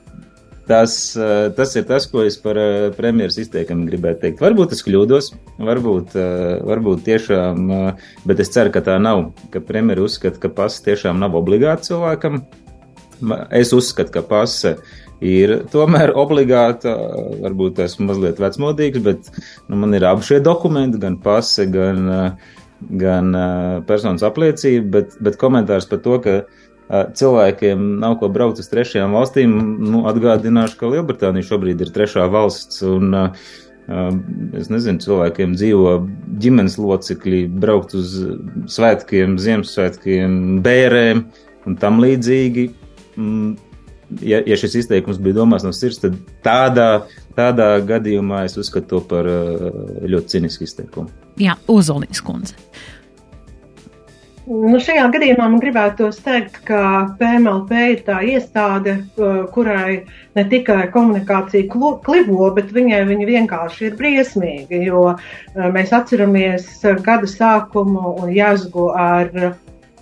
[0.70, 4.42] Tas, eh, tas ir tas, ko es par eh, premjeras izteikumu gribētu teikt.
[4.44, 5.32] Varbūt es kļūdos,
[5.66, 7.72] varbūt, eh, varbūt tiešām,
[8.30, 12.44] bet es ceru, ka tā nav, ka premjera uzskata, ka pasa tiešām nav obligāta cilvēkam.
[13.50, 14.76] Es uzskatu, ka pasa
[15.26, 16.94] ir tomēr obligāta,
[17.42, 19.34] varbūt esmu mazliet vecmodīgs, bet
[19.66, 22.38] nu, man ir abi šie dokumenti, gan pase, gan,
[23.02, 23.34] gan
[23.90, 26.38] personas apliecība, bet, bet komentārs par to, ka
[26.90, 32.82] cilvēkiem nav ko braukt uz trešajām valstīm, nu, atgādināšu, ka Lielbritānija šobrīd ir trešā valsts,
[32.86, 33.14] un
[34.58, 35.94] es nezinu, cilvēkiem dzīvo
[36.42, 38.18] ģimenes locekļi, braukt uz
[38.70, 41.24] svētkiem, Ziemassvētkiem, bērēm
[41.70, 42.68] un tam līdzīgi.
[43.18, 43.56] Mm,
[44.26, 46.90] ja, ja šis izteikums bija domāts no sirds, tad tādā,
[47.38, 51.10] tādā gadījumā es uzskatu to par ļoti cinisku izteikumu.
[51.42, 52.58] Jā, Ozolīns kundze.
[54.50, 56.80] Nu, šajā gadījumā man gribētos teikt, ka
[57.20, 58.96] PMLP ir tā iestāde,
[59.54, 60.00] kurai
[60.34, 64.80] ne tikai komunikācija klibo, bet viņai viņa vienkārši ir briesmīga.
[64.88, 65.04] Jo
[65.76, 66.66] mēs atceramies
[67.06, 69.30] gada sākumu un jāsgu ar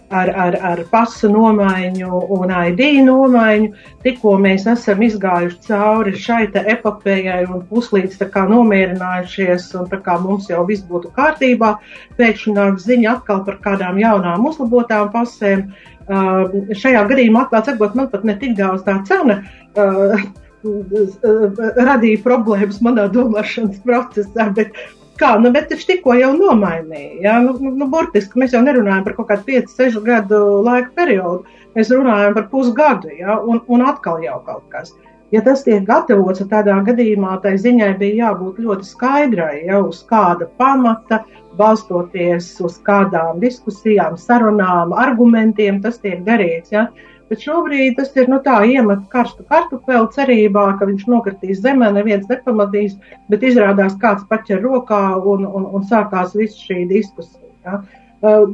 [0.09, 3.69] ar, ar, ar pasu nomaiņu un ID nomaiņu.
[4.05, 8.17] Tikko mēs esam izgājuši cauri šai epopējai un puslīdz
[8.53, 9.91] nomierinājušies, un
[10.23, 11.75] mums jau viss būtu kārtībā,
[12.17, 15.71] pēkšņi nāk ziņa atkal par kādām jaunām uzlabotām pasēm.
[16.07, 19.41] Uh, šajā gadījumā, atklāti sakot, man pat ne tik daudz tā cena.
[19.75, 20.15] Uh,
[21.89, 24.73] radīja problēmas manā domāšanas procesā, bet
[25.17, 27.17] Kā, nu, bet taču tikko jau nomainīja.
[27.23, 27.35] Ja?
[27.41, 31.57] Nu, nu, nu, burtiski mēs jau nerunājam par kaut kādu 5, 6 gadu laika periodu.
[31.77, 33.39] Mēs runājam par pusgadu, ja?
[33.41, 34.93] un, un atkal jau kaut kas.
[35.33, 39.99] Ja tas tiek gatavots, tad tādā gadījumā tai ziņai bija jābūt ļoti skaidrai, ja uz
[40.07, 41.19] kāda pamata,
[41.59, 46.71] balstoties uz kādām diskusijām, sarunām, argumentiem tas tiek darīts.
[46.71, 46.85] Ja?
[47.27, 52.27] Bet šobrīd tas ir nu, tā, iemet karstu kartupeli cerībā, ka viņš nokritīs zemē, neviens
[52.29, 52.95] nepamatīs,
[53.31, 57.51] bet izrādās kāds paķer rokā un, un, un sākās viss šī diskusija.
[57.67, 57.81] Ja.
[58.17, 58.47] Uh,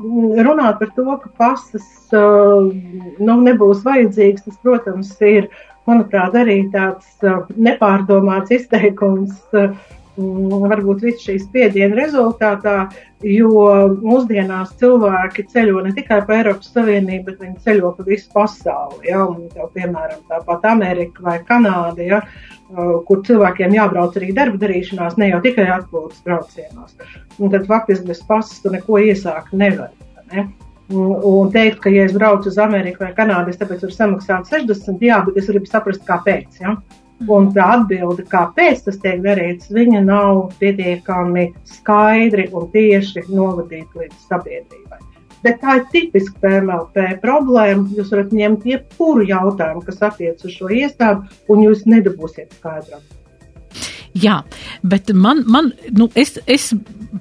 [0.43, 1.86] runāt par to, ka pasas
[2.17, 2.65] uh,
[3.23, 5.47] nu, nebūs vajadzīgs, tas, protams, ir,
[5.88, 9.38] manuprāt, arī tāds uh, nepārdomāts izteikums
[10.17, 12.76] varbūt visu šīs spiediena rezultātā,
[13.26, 13.63] jo
[14.04, 19.10] mūsdienās cilvēki ceļo ne tikai pa Eiropas Savienību, bet viņi ceļo pa visu pasauli.
[19.10, 19.23] Ja?
[19.26, 22.21] Un, jau, piemēram, tāpat Amerika vai Kanāda, ja?
[22.73, 26.95] Uh, kur cilvēkiem jābrauc arī darba darīšanās, ne jau tikai atpūtas braucienos.
[27.39, 29.91] Un tad faktiski bez pasas neko iesākt nevar.
[30.34, 30.47] Ne?
[30.93, 35.06] Un teikt, ka, ja es braucu uz Ameriku vai Kanādu, es tāpēc varu samaksāt 60,
[35.06, 36.60] jā, bet es gribu saprast, kāpēc.
[36.62, 36.76] Ja?
[37.31, 44.27] Un tā atbilde, kāpēc tas tiek darīts, viņa nav pietiekami skaidri un tieši novadīta līdz
[44.27, 44.99] sabiedrībai.
[45.43, 47.89] Bet tā ir tipiska PMLP problēma.
[47.97, 53.01] Jūs varat ņemt jebkuru jautājumu, kas attiecas uz šo iestādi, un jūs nedabūsiet skaidru.
[54.13, 54.43] Jā,
[54.86, 56.69] bet man, man nu, es, es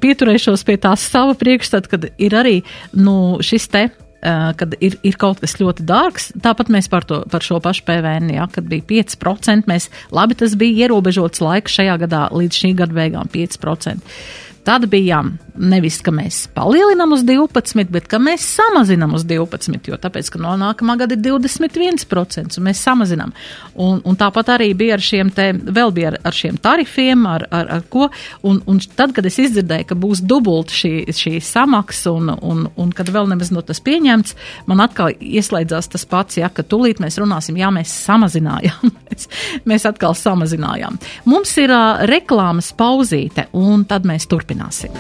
[0.03, 2.59] pieturēšos pie tās sava priekšstata, kad ir arī
[2.93, 3.87] nu, šis te
[4.23, 6.31] kad ir, ir kaut kas ļoti dārgs.
[6.43, 10.55] Tāpat mēs par, to, par šo pašu PVN, ja, kad bija 5%, mēs, labi, tas
[10.59, 14.15] bija ierobežots laiks šajā gadā līdz šī gada beigām 5%.
[14.63, 19.97] Tad bijām nevis, ka mēs palielinām uz 12, bet ka mēs samazinām uz 12, jo
[20.01, 23.35] tāpēc, ka no nākamā gada ir 21%, un mēs samazinām.
[23.83, 27.47] Un, un tāpat arī bija ar šiem te, vēl bija ar, ar šiem tarifiem, ar,
[27.51, 28.09] ar, ar ko,
[28.49, 32.95] un, un tad, kad es izdzirdēju, ka būs dubult šī, šī samaksa, un, un, un
[32.97, 34.37] kad vēl nemaz no tas pieņemts,
[34.71, 39.29] man atkal ieslēdzās tas pats, ja, ka tūlīt mēs runāsim, jā, mēs samazinājām, mēs,
[39.69, 41.03] mēs atkal samazinājām.
[41.29, 44.93] Mums ir uh, reklāmas pauzīte, un tad mēs turpināsim.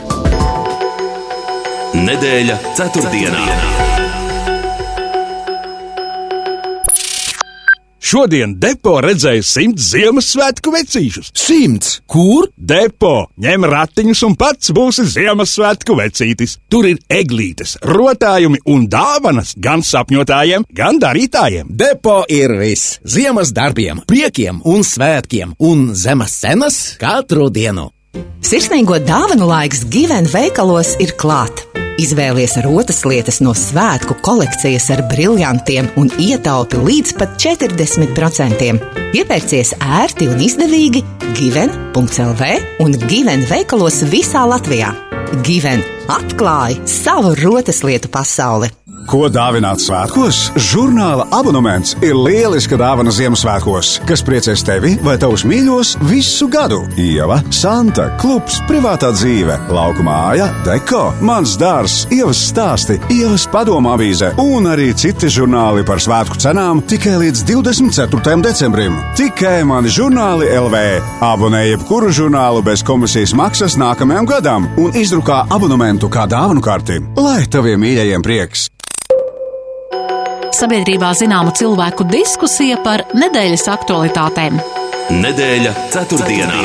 [1.92, 3.46] Nedēļa ceturtdienā.
[8.12, 11.30] Šodien depo redzēja simts Ziemassvētku vecīšus.
[11.38, 11.94] Simts!
[12.10, 12.50] Kur?
[12.56, 16.58] Depo ņem ratiņus un pats būsi Ziemassvētku vecītis.
[16.68, 21.72] Tur ir eglītes, rotājumi un dāvanas gan sapņotājiem, gan darītājiem.
[21.72, 27.92] Depo ir viss- ziemas darbiem, priekiem un svētkiem, un zemes cenas katru dienu.
[28.52, 31.62] Sirsnīgo dāvanu laiks Given veikalos ir klāt.
[32.02, 38.68] Izvēlies rotas lietas no svētku kolekcijas ar brillantiem un ietaupi līdz pat 40%.
[39.16, 41.04] Iepērcies ērti un izdevīgi
[41.38, 42.52] Given.CLV
[42.84, 44.92] un Given veikalos visā Latvijā.
[45.46, 45.80] Given
[46.12, 48.68] atklāja savu rotas lietu pasauli!
[49.08, 50.38] Ko dāvināt svētkos?
[50.70, 56.82] Žurnāla abonements ir lieliska dāvana Ziemassvētkos, kas priecēs tevi vai tavus mīļos visu gadu.
[57.00, 64.32] Ieva, Santa, klubs, privātā dzīve, lauka māja, deko, mans dārs, ievas stāsti, ievas padomā avīze
[64.42, 68.38] un arī citi žurnāli par svētku cenām tikai līdz 24.
[68.46, 69.00] decembrim.
[69.18, 70.84] Tikai mani žurnāli LV.
[71.26, 77.42] Abonē jebkuru žurnālu bez komisijas maksas nākamajam gadam un izdrukā abonementu kā dāvanu karti, lai
[77.50, 78.71] taviem mīļajiem prieks!
[80.56, 84.58] Sabiedrībā zināma cilvēku diskusija par nedēļas aktualitātēm.
[85.12, 86.58] Nedēļa ceturtdienā.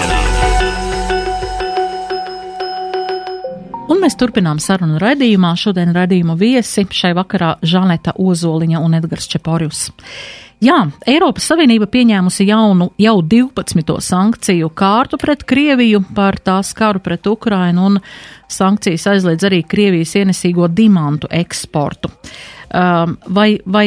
[3.87, 5.53] Un mēs turpinām sarunu raidījumā.
[5.57, 9.87] Šodien raidījuma viesi šai vakarā Žaneta Ozoliņa un Edgars Čeporjus.
[10.57, 13.99] Jā, Eiropas Savienība pieņēmusi jaunu, jau 12.
[14.01, 17.99] sankciju kārtu pret Krieviju par tās karu pret Ukrainu un
[18.49, 22.09] sankcijas aizliedz arī Krievijas ienesīgo dimantu eksportu.
[22.67, 23.85] Um, vai, vai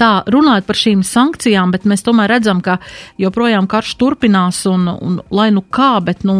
[0.00, 2.78] tā runājot par šīm sankcijām, bet mēs tomēr redzam, ka
[3.20, 6.38] joprojām karš turpinās un, un lai nu kā, bet nu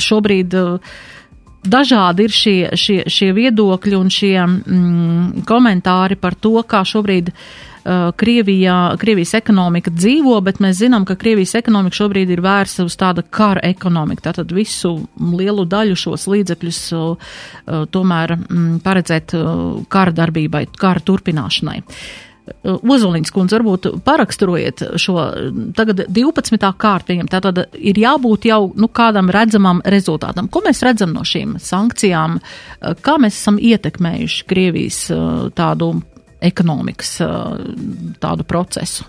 [0.00, 0.60] šobrīd.
[0.60, 1.00] Uh,
[1.60, 7.28] dažādi ir šie, šie, šie viedokļi un šie mm, komentāri par to, kā šobrīd
[7.84, 13.24] Krievijā, Krievijas ekonomika dzīvo, bet mēs zinām, ka Krievijas ekonomika šobrīd ir vērsta uz tāda
[13.24, 14.28] kara ekonomika.
[14.30, 16.80] Tātad visu lielu daļu šos līdzekļus
[17.94, 19.36] tomēr mm, paredzēt
[19.88, 21.80] kara darbībai, kara turpināšanai.
[22.64, 25.16] Ozoliņas kundze, varbūt paraksturojiet šo
[25.76, 26.58] tagad 12.
[26.82, 27.30] kārtījumu.
[27.30, 30.48] Tātad ir jābūt jau nu, kādam redzamam rezultātam.
[30.50, 32.40] Ko mēs redzam no šīm sankcijām?
[33.04, 35.04] Kā mēs esam ietekmējuši Krievijas
[35.56, 35.92] tādu
[36.40, 37.16] ekonomikas
[38.20, 39.06] tādu procesu?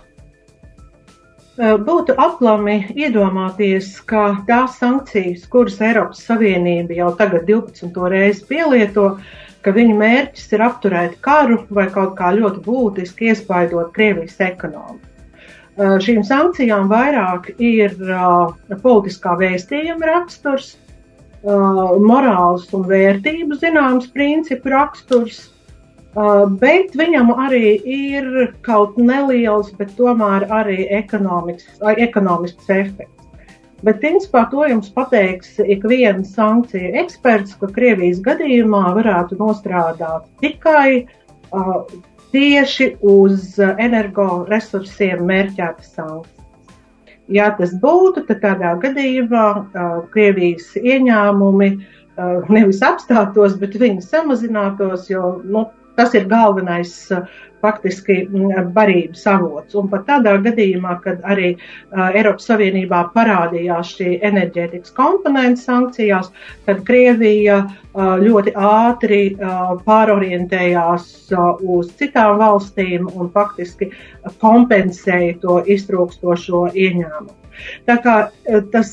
[1.61, 7.91] Būtu aplami iedomāties, ka tās sankcijas, kuras Eiropas Savienība jau tagad 12.
[8.09, 9.19] reizi pielieto,
[9.61, 15.05] ka viņu mērķis ir apturēt karu vai kaut kā ļoti būtiski iespaidot Krievijas ekonomiku.
[15.77, 17.93] Šīm sankcijām vairāk ir
[18.81, 20.73] politiskā vēstījuma raksturs,
[21.43, 25.50] morāls un vērtību zināms principu raksturs,
[26.59, 28.25] bet viņam arī ir
[28.65, 33.21] kaut neliels, bet tomēr arī ekonomisks efekts.
[33.81, 41.07] Bet, principā, to jums pateiks ik viens sankciju eksperts, ka Krievijas gadījumā varētu nostrādāt tikai
[41.49, 41.79] uh,
[42.35, 46.37] tieši uz energoresursiem mērķētas sankcijas.
[47.31, 55.09] Ja tas būtu, tad tādā gadījumā uh, Krievijas ieņēmumi uh, nevis apstātos, bet viņi samazinātos,
[55.09, 57.25] jo nu, tas ir galvenais uh,
[57.61, 59.75] faktiski mm, barības avots.
[59.77, 66.31] Un pat tādā gadījumā, kad arī uh, Eiropas Savienībā parādījās šī enerģētikas komponenta sankcijās,
[66.67, 69.21] tad Krievija uh, ļoti ātri
[69.85, 71.11] pārorientējās
[71.75, 73.91] uz citām valstīm un faktiski
[74.41, 77.40] kompensēja to iztrūkstošo ieņēmumu.
[77.89, 78.15] Tā kā
[78.73, 78.91] tas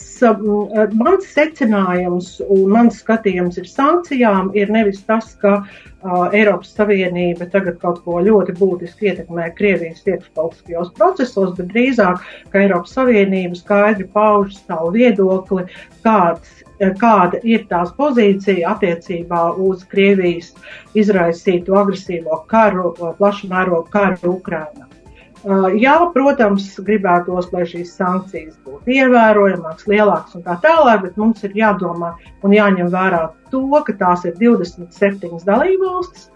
[0.98, 5.88] mans secinājums un mans skatījums ir sankcijām, ir nevis tas, ka uh,
[6.32, 12.94] Eiropas Savienība tagad kaut ko ļoti būtiski ietekmē Krievijas iekšpolitiskajos procesos, bet drīzāk, ka Eiropas
[12.94, 15.66] Savienība skaidri pauž savu viedokli,
[16.06, 16.62] kāds,
[17.02, 20.52] kāda ir tās pozīcija attiecībā uz Krievijas
[20.94, 24.86] izraisīto agresīvo karu, plašu mērogu karu Ukrainā.
[25.78, 31.54] Jā, protams, gribētos, lai šīs sankcijas būtu ievērojamākas, lielākas un tā tālāk, bet mums ir
[31.54, 36.26] jādomā un jāņem vērā to, ka tās ir 27 dalībvalstis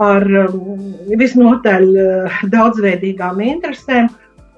[0.00, 0.26] ar
[1.20, 1.86] visnotaļ
[2.50, 4.10] daudzveidīgām interesēm,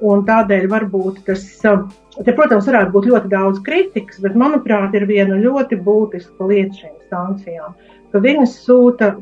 [0.02, 5.36] un tādēļ varbūt tas, te, protams, varētu būt ļoti daudz kritikas, bet, manuprāt, ir viena
[5.36, 7.76] ļoti būtiska lieta šīm sankcijām,
[8.12, 9.12] ka viņas sūta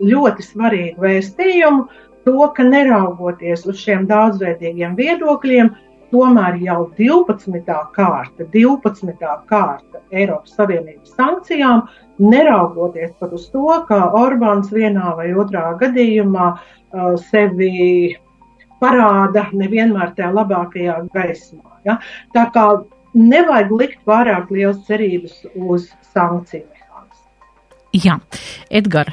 [0.00, 1.86] ļoti svarīgu vēstījumu
[2.24, 5.72] to, ka neraugoties uz šiem daudzveidīgiem viedokļiem,
[6.14, 7.76] tomēr jau 12.
[7.96, 9.30] kārta, 12.
[9.50, 11.84] kārta Eiropas Savienības sankcijām,
[12.22, 18.14] neraugoties pat uz to, ka Orbāns vienā vai otrā gadījumā uh, sevi
[18.82, 21.78] parāda nevienmēr tajā labākajā gaismā.
[21.88, 21.98] Ja?
[22.34, 22.66] Tā kā
[23.14, 27.30] nevajag likt pārāk liels cerības uz sankciju mehānismu.
[28.04, 28.18] Jā,
[28.70, 29.10] Edgar,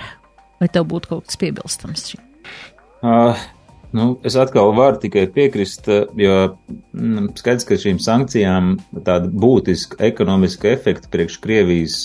[0.61, 2.30] vai tev būtu kaut kas piebilstams šim?
[3.01, 3.37] Uh,
[3.91, 6.35] nu, es atkal varu tikai piekrist, jo
[6.93, 11.97] mm, skaidrs, ka šīm sankcijām tāda būtiska ekonomiska efekta priekš Krievijas,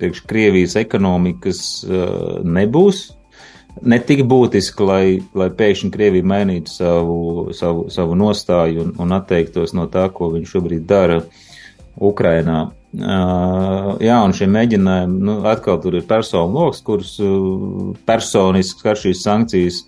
[0.00, 1.64] priekš Krievijas ekonomikas
[2.44, 3.10] nebūs.
[3.88, 5.04] Ne tik būtiski, lai,
[5.36, 7.18] lai pēkšņi Krievija mainītu savu,
[7.56, 11.22] savu, savu nostāju un, un atteiktos no tā, ko viņš šobrīd dara
[11.96, 12.66] Ukrainā.
[12.92, 17.14] Jā, un šie mēģinājumi, nu, atkal tur ir personu lokus, kurus
[18.08, 19.78] personiski skar šīs sankcijas.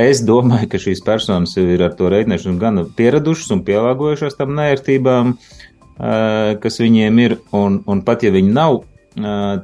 [0.00, 5.36] Es domāju, ka šīs personas ir ar to reiķināšanu gan pieradušas un pielāgojušās tam nērtībām,
[6.64, 8.80] kas viņiem ir, un, un pat ja viņi nav,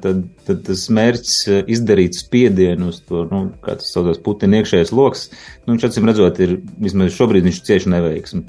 [0.04, 5.30] tad, tad tas mērķis izdarīt spiedienu uz to, nu, kā tas saucās, Putina iekšējais lokus,
[5.64, 8.44] nu, viņš acīm redzot, ir vismaz šobrīd viņš cieši neveiksmi.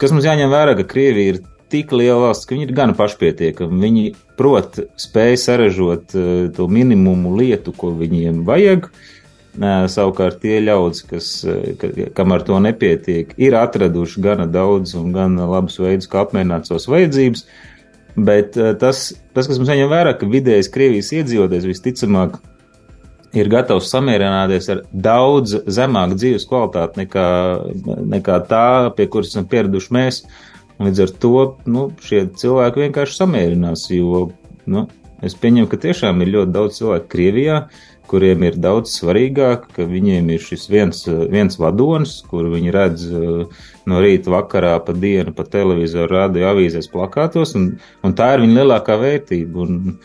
[0.00, 3.82] Kas mums jāņem vērā, ka Krievija ir tik liela valsts, ka viņi ir gan pašpietiekami.
[3.82, 4.06] Viņi
[4.38, 8.90] prot spēj saražot uh, to minimumu lietu, ko viņiem vajag.
[9.56, 11.28] Savukārt tie ļaudis, kas,
[11.80, 16.68] ka, kam ar to nepietiek, ir atraduši gana daudz un gan labus veidus, kā apmierināt
[16.68, 17.46] savas vajadzības.
[18.16, 22.36] Bet uh, tas, tas, kas mums jāņem vērā, ka vidējais Krievijas iedzīvotājs visticamāk
[23.36, 27.26] ir gatavs samierināties ar daudz zemāku dzīves kvalitāti nekā,
[28.16, 30.20] nekā tā, pie kuras esam pieraduši mēs.
[30.22, 34.26] Uh, Līdz ar to nu, šie cilvēki vienkārši samierinās, jo
[34.68, 34.86] nu,
[35.24, 37.60] es pieņemu, ka tiešām ir ļoti daudz cilvēku Krievijā,
[38.10, 41.00] kuriem ir daudz svarīgāk, ka viņiem ir šis viens,
[41.32, 46.90] viens vadonis, kur viņi redz uh, no rīta vakarā pa dienu pa televizoru, rādio avīzēs
[46.92, 47.72] plakātos, un,
[48.06, 49.96] un tā ir viņa lielākā vērtība, un,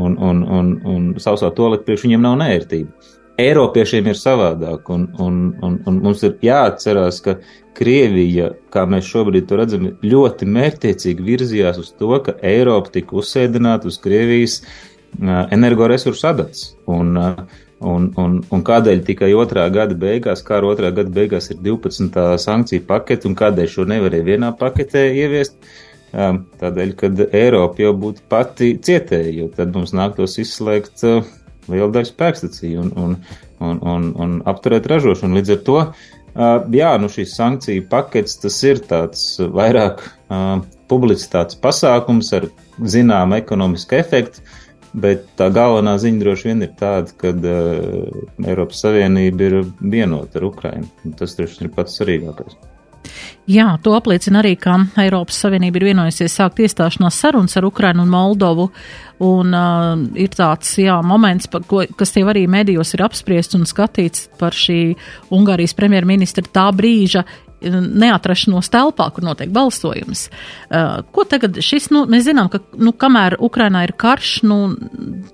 [0.00, 3.13] un, un, un, un sausā to likt priekš viņiem nav nērtība.
[3.40, 7.38] Eiropiešiem ir savādāk, un, un, un, un mums ir jāatcerās, ka
[7.74, 13.90] Krievija, kā mēs šobrīd to redzam, ļoti mērķtiecīgi virzījās uz to, ka Eiropa tika uzsēdināta
[13.90, 14.60] uz Krievijas
[15.54, 16.68] energoresursu adats.
[16.86, 17.18] Un,
[17.82, 22.14] un, un, un kādēļ tikai otrā gada beigās, kā otrā gada beigās ir 12.
[22.38, 25.58] sankciju pakete, un kādēļ šo nevarēja vienā paketē ieviest?
[26.14, 31.24] Tādēļ, kad Eiropa jau būtu pati cietēja, jo tad mums nāktos izslēgt uh,
[31.70, 33.16] liela daļa spēkstaciju un, un,
[33.64, 35.38] un, un, un apturēt ražošanu.
[35.38, 35.78] Līdz ar to,
[36.74, 40.02] jā, nu šīs sankciju pakets tas ir tāds vairāk
[40.90, 42.48] publicitātes pasākums ar
[42.82, 44.42] zināmu ekonomisku efektu,
[44.94, 50.46] bet tā galvenā ziņa droši vien ir tāda, ka uh, Eiropas Savienība ir vienota ar
[50.50, 50.86] Ukrainu.
[51.18, 52.58] Tas droši vien ir pats svarīgākais.
[53.50, 58.12] Jā, to apliecina arī, ka Eiropas Savienība ir vienojusies sākt iestāšanās sarunas ar Ukrainu un
[58.12, 58.70] Moldovu.
[59.24, 64.26] Un uh, ir tāds, jā, moments, ko, kas tie arī medijos ir apspriests un skatīts
[64.40, 64.96] par šī
[65.34, 67.22] Ungārijas premjerministra tā brīža
[67.70, 70.26] neatrašanos telpā, kur notiek balsojums.
[70.68, 74.58] Uh, ko tagad šis, nu, mēs zinām, ka, nu, kamēr Ukrainā ir karš, nu,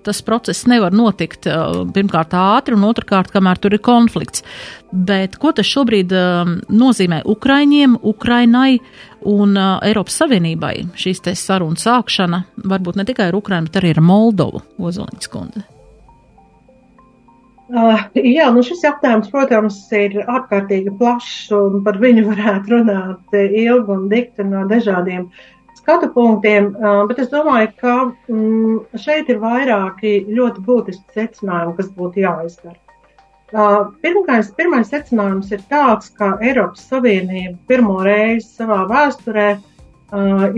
[0.07, 4.45] tas process nevar notikt uh, pirmkārt ātri un otrkārt, kamēr tur ir konflikts.
[4.91, 8.79] Bet ko tas šobrīd uh, nozīmē Ukraiņiem, Ukrainai
[9.31, 14.03] un Eiropas Savienībai šīs te sarunu sākšana, varbūt ne tikai ar Ukrainu, bet arī ar
[14.05, 15.67] Moldovu, Ozoliņas kundze?
[17.71, 23.95] Uh, jā, nu šis jautājums, protams, ir ārkārtīgi plašs un par viņu varētu runāt ilgi
[23.95, 25.29] un dikti no dažādiem
[25.79, 27.93] skatu punktiem, uh, bet es domāju, ka
[28.27, 32.75] mm, šeit ir vairāki ļoti būtiski secinājumi, kas būtu jāizdara.
[33.51, 39.51] Uh, pirmais, pirmais secinājums ir tāds, ka Eiropas Savienība pirmo reizi savā vēsturē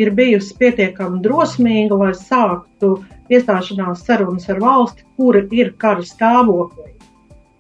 [0.01, 2.95] ir bijusi pietiekami drosmīga, lai sāktu
[3.29, 7.02] iestāšanās sarunas ar valsti, kura ir kara stāvoklī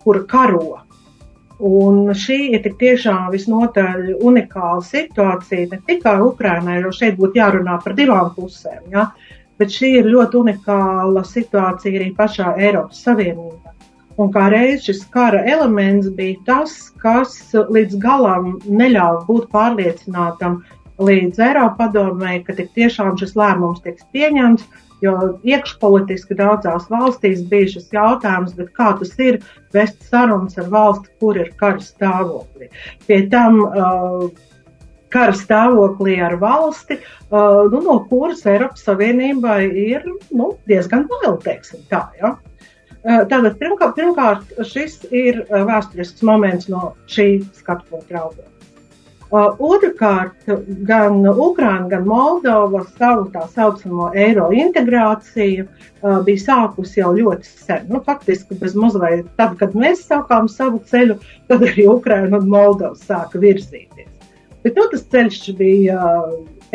[0.05, 0.80] kura karo.
[1.62, 7.94] Un šī ir tiešām visnotaļ unikāla situācija ne tikai Ukrainai, jo šeit būtu jārunā par
[7.98, 9.12] divām pusēm, ja?
[9.61, 13.72] bet šī ir ļoti unikāla situācija arī pašā Eiropas Savienībā.
[14.20, 20.61] Un kā reiz šis kara elements bija tas, kas līdz galam neļāva būt pārliecinātam
[21.00, 24.66] līdz Eiropadomē, ka tik tiešām šis lēmums tiks pieņemts,
[25.03, 29.40] Jo iekšpolitiski daudzās valstīs bija šis jautājums, kā tas ir
[29.74, 32.70] vest sarunas ar valsti, kur ir kara stāvoklī.
[33.09, 34.28] Pie tam uh,
[35.12, 37.00] kara stāvoklī ar valsti,
[37.32, 42.07] uh, nu, no kuras Eiropas Savienībai ir nu, diezgan vēl, teiksim tā.
[42.20, 42.36] Ja?
[43.03, 48.51] Uh, tātad pirmkārt, pirmkārt, šis ir uh, vēsturisks moments no šī skatu punkta raugot.
[49.32, 50.44] Otrakārt,
[50.84, 55.64] gan Ukraina, gan Moldova savu tā saucamo eiro integrāciju
[56.26, 57.86] bija sākusi jau ļoti sen.
[57.88, 61.16] Nu, faktiski mazliet tad, kad mēs sākām savu ceļu,
[61.48, 64.10] tad arī Ukraina un Moldova sāka virzīties.
[64.62, 66.02] Bet nu, tas ceļš bija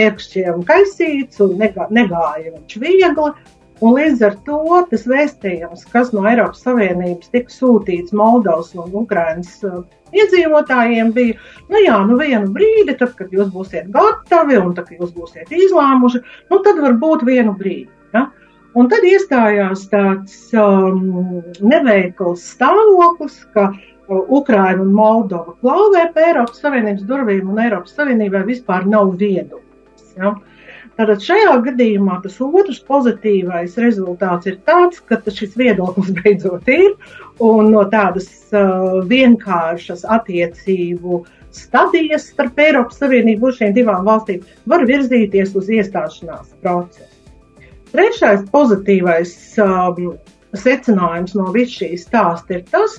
[0.01, 3.29] ērkšķiem kaisīts un negāja viņš viegli.
[3.77, 9.51] Un līdz ar to tas vēstījums, kas no Eiropas Savienības tika sūtīts Moldovas un Ukrainas
[9.67, 9.83] uh,
[10.17, 11.35] iedzīvotājiem, bija,
[11.69, 15.53] nu jā, nu vienu brīdi, tad, kad jūs būsiet gatavi un tad, kad jūs būsiet
[15.53, 17.91] izlēmuši, nu tad varbūt vienu brīdi.
[18.17, 18.25] Ja?
[18.77, 26.65] Un tad iestājās tāds um, neveikls stāvoklis, ka uh, Ukraina un Moldova klauvē pie Eiropas
[26.65, 30.15] Savienības durvīm un Eiropas Savienībai vispār nav viedoklis.
[30.17, 30.33] Ja?
[30.33, 30.56] Uh,
[30.97, 36.95] Tātad šajā gadījumā tas otrs pozitīvais rezultāts ir tāds, ka šis viedoklis beidzot ir
[37.43, 41.21] un no tādas uh, vienkāršas attiecību
[41.53, 47.13] stadijas starp Eiropas Savienību un šīm divām valstīm var virzīties uz iestāšanās procesu.
[47.93, 49.31] Trešais pozitīvais
[49.63, 50.17] um,
[50.57, 52.97] secinājums no visas šīs stāsta ir tas,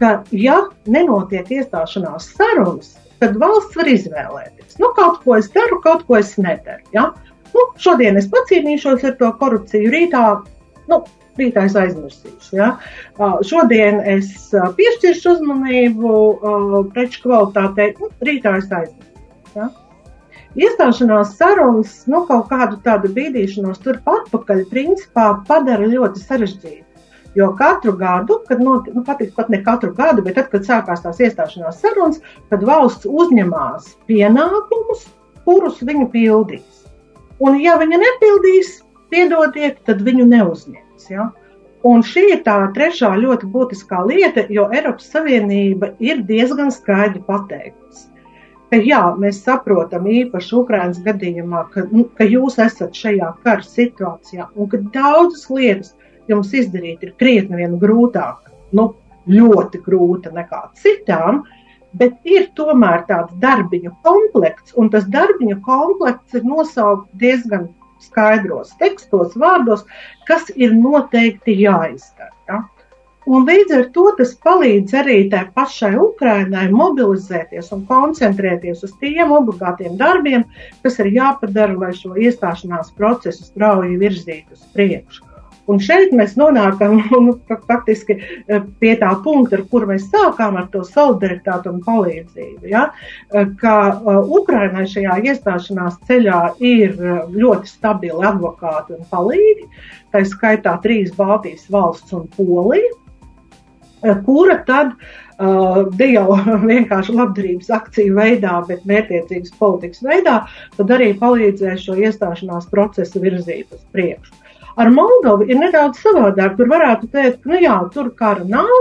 [0.00, 4.55] ka, ja nenotiek iestāšanās sarunas, tad valsts var izvēlēties.
[4.80, 6.84] Nu, kaut ko es daru, kaut ko es nedaru.
[6.94, 7.10] Ja?
[7.54, 10.24] Nu, šodien es pacīnīšos ar to korupciju, rītā,
[10.90, 11.00] nu,
[11.40, 12.56] rītā es aizmirsīšu.
[12.58, 12.70] Ja?
[13.46, 16.12] Šodien es piešķiršu uzmanību
[16.94, 19.56] preču kvalitātei, nu, rītā es aizmirsīšu.
[19.56, 19.70] Ja?
[20.56, 26.85] Iestāšanās sarunas, nu, kaut kādu tādu bīdīšanos turpat atpakaļ, principā padara ļoti sarežģītu.
[27.36, 31.02] Jo katru gadu, kad notiek, nu, pat, pat ne katru gadu, bet tad, kad sākās
[31.04, 35.04] tās iestāšanās sarunas, tad valsts uzņemās pienākumus,
[35.44, 36.86] kurus viņi pildīs.
[37.44, 38.78] Un, ja viņa nepildīs,
[39.12, 41.10] piedodiet, tad viņu neuzņems.
[41.12, 41.28] Ja?
[41.86, 48.08] Un šī ir tā trešā ļoti būtiskā lieta, jo Eiropas Savienība ir diezgan skaidri pateikusi,
[48.72, 54.48] ka jā, mēs saprotam īpaši Ukraiņas gadījumā, ka, nu, ka jūs esat šajā kara situācijā
[54.56, 55.92] un ka daudzas lietas
[56.30, 58.50] jums izdarīt ir krietni vien grūtāk.
[58.76, 58.92] Nu,
[59.30, 61.42] ļoti grūta nekā citām,
[61.96, 67.68] bet ir tomēr tāds darbiņu komplekts, un tas darbiņu komplekts ir nosaukts diezgan
[68.04, 69.84] skaidros tekstos, vārdos,
[70.28, 72.32] kas ir noteikti jāizdara.
[72.48, 72.62] Ja?
[73.26, 79.32] Un līdz ar to tas palīdz arī tai pašai Ukrainai mobilizēties un koncentrēties uz tiem
[79.34, 80.44] obligātiem darbiem,
[80.84, 85.25] kas ir jāpadara, lai šo iestāšanās procesu strauji virzītu uz priekšu.
[85.70, 87.36] Un šeit mēs nonākam nu,
[87.68, 92.66] faktiski eh, pie tā punkta, ar kur mēs sākām ar to solidaritāti un palīdzību.
[92.70, 92.88] Ja?
[93.34, 96.94] Eh, ka uh, Ukrainai šajā iestāšanās ceļā ir
[97.32, 99.66] ļoti stabili advokāti un palīgi,
[100.14, 102.94] tā skaitā trīs Baltijas valsts un Polija
[104.26, 104.92] kura tad
[105.98, 106.36] ne jau
[106.70, 110.36] vienkārši labdarības akciju veidā, bet mērķiecīgas politikas veidā,
[110.76, 114.45] tad arī palīdzēs šo iestāšanās procesu virzīt uz priekšu.
[114.76, 116.56] Ar Moldovu ir nedaudz savādāk.
[116.58, 118.72] Tur varētu teikt, ka nu jā, tur kara nav,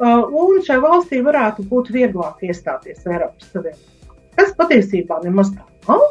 [0.00, 4.14] uh, un šai valstī varētu būt vieglāk iestāties Eiropas Savienībā.
[4.36, 6.02] Kas patiesībā nemaz tā nav.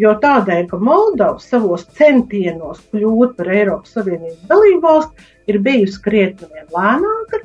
[0.00, 6.64] Jo tādēļ, ka Moldova savos centienos kļūt par Eiropas Savienības dalību valsti, ir bijusi krietni
[6.72, 7.42] lēnāka,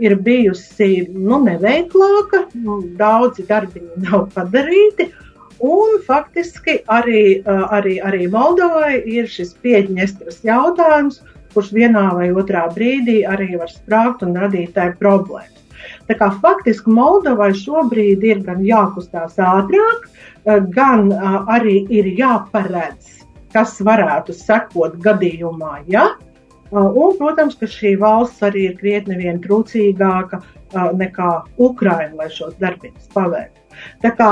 [0.00, 5.10] ir bijusi nu, neveiklāka, nu, daudzi darbiņi nav padarīti.
[5.62, 11.20] Un faktiski arī, arī, arī Moldovai ir šis pieņestras jautājums,
[11.54, 15.62] kurš vienā vai otrā brīdī arī var sprāgt un radīt tai problēmas.
[16.08, 20.08] Tā kā faktiski Moldovai šobrīd ir gan jākustās ātrāk,
[20.74, 23.24] gan arī ir jāparedz,
[23.54, 26.08] kas varētu sekot gadījumā, ja
[26.74, 30.40] Un, protams, ka šī valsts arī ir krietni vien trūcīgāka
[30.98, 31.30] nekā
[31.62, 33.60] Ukraina, lai šos darbus paveiktu.
[34.02, 34.30] Tā kā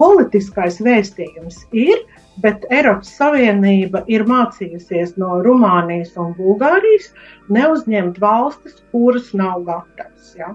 [0.00, 2.00] politiskais vēstījums ir,
[2.40, 7.10] bet Eiropas Savienība ir mācījusies no Rumānijas un Bulgārijas
[7.52, 10.32] neuzņemt valstis, kuras nav gatavas.
[10.38, 10.54] Ja?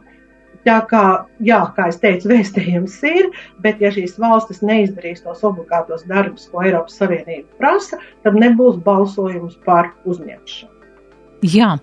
[0.65, 1.03] Tā kā,
[1.45, 3.29] jā, kā es teicu, vēstījums ir,
[3.61, 9.59] bet ja šīs valstis neizdarīs tos obligātos darbus, ko Eiropas Savienība prasa, tad nebūs balsojums
[9.67, 10.73] par uzņemšanu.
[11.45, 11.75] Jā.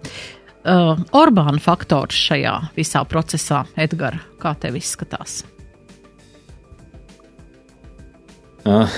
[0.62, 5.42] Uh, Orbāna faktors šajā visā procesā, Edgars, kā tev izskatās?
[8.62, 8.90] Uh,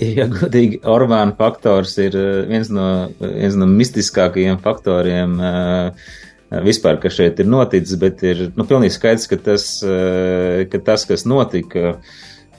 [0.00, 2.86] ja godīgi, Orbāna faktors ir uh, viens no,
[3.20, 5.36] viens no mistiskākajiem faktoriem.
[5.40, 6.14] Uh,
[6.62, 11.02] Vispār, kas šeit ir noticis, bet ir nu, pilnīgi skaidrs, ka tas, uh, ka tas
[11.08, 11.96] kas notika,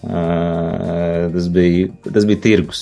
[0.03, 2.81] tas bija, tas bija tirgus.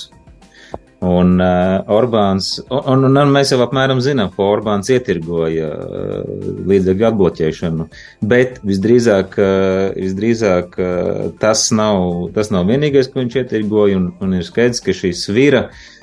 [1.04, 7.08] Un uh, Orbāns, un, un, un mēs jau apmēram zinām, ko Orbāns ietirgoja uh, līdzekļu
[7.10, 7.88] atbloķēšanu,
[8.32, 14.40] bet visdrīzāk, uh, visdrīzāk uh, tas, nav, tas nav vienīgais, ko viņš ietirgoja, un, un
[14.40, 15.95] ir skaidrs, ka šī svira, uh,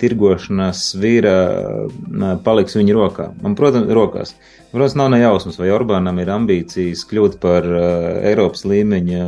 [0.00, 1.36] tirgošanās svira
[1.84, 4.34] uh, paliks viņa rokā, un, protams, rokās.
[4.72, 7.66] Protams, nav nejausmas, vai Orbānam ir ambīcijas kļūt par
[8.24, 9.24] Eiropas līmeņa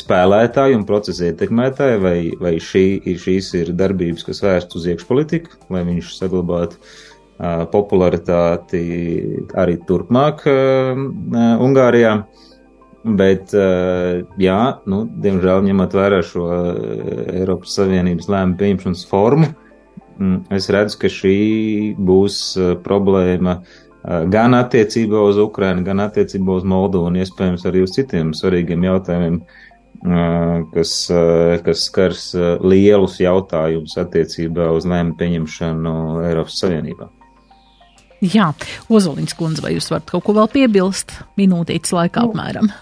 [0.00, 2.86] spēlētāju un procesa ietekmētāju, vai, vai šī,
[3.20, 6.80] šīs ir darbības, kas vērstas uz iekšpolitiku, lai viņš saglabātu
[7.74, 8.80] popularitāti
[9.58, 12.22] arī turpmāk uh, uh, Ungārijā.
[13.04, 16.46] Bet, uh, jā, nu, diemžēl ņemot vērā šo
[17.34, 19.50] Eiropas Savienības lēmumu pieņemšanas formu,
[20.16, 21.34] mm, es redzu, ka šī
[22.00, 22.38] būs
[22.86, 23.58] problēma
[24.04, 28.84] Eh, gan attiecībā uz Ukrainu, gan attiecībā uz Moldovu un iespējams arī uz citiem svarīgiem
[28.84, 32.24] jautājumiem, eh, kas, eh, kas skars
[32.60, 35.94] lielus jautājumus attiecībā uz lēmumu pieņemšanu
[36.28, 37.08] Eiropas Savienībā.
[38.20, 38.52] Jā,
[38.88, 42.72] Ozoliņš kundze, vai jūs varat kaut ko vēl piebilst minūtītes laikā nu, apmēram?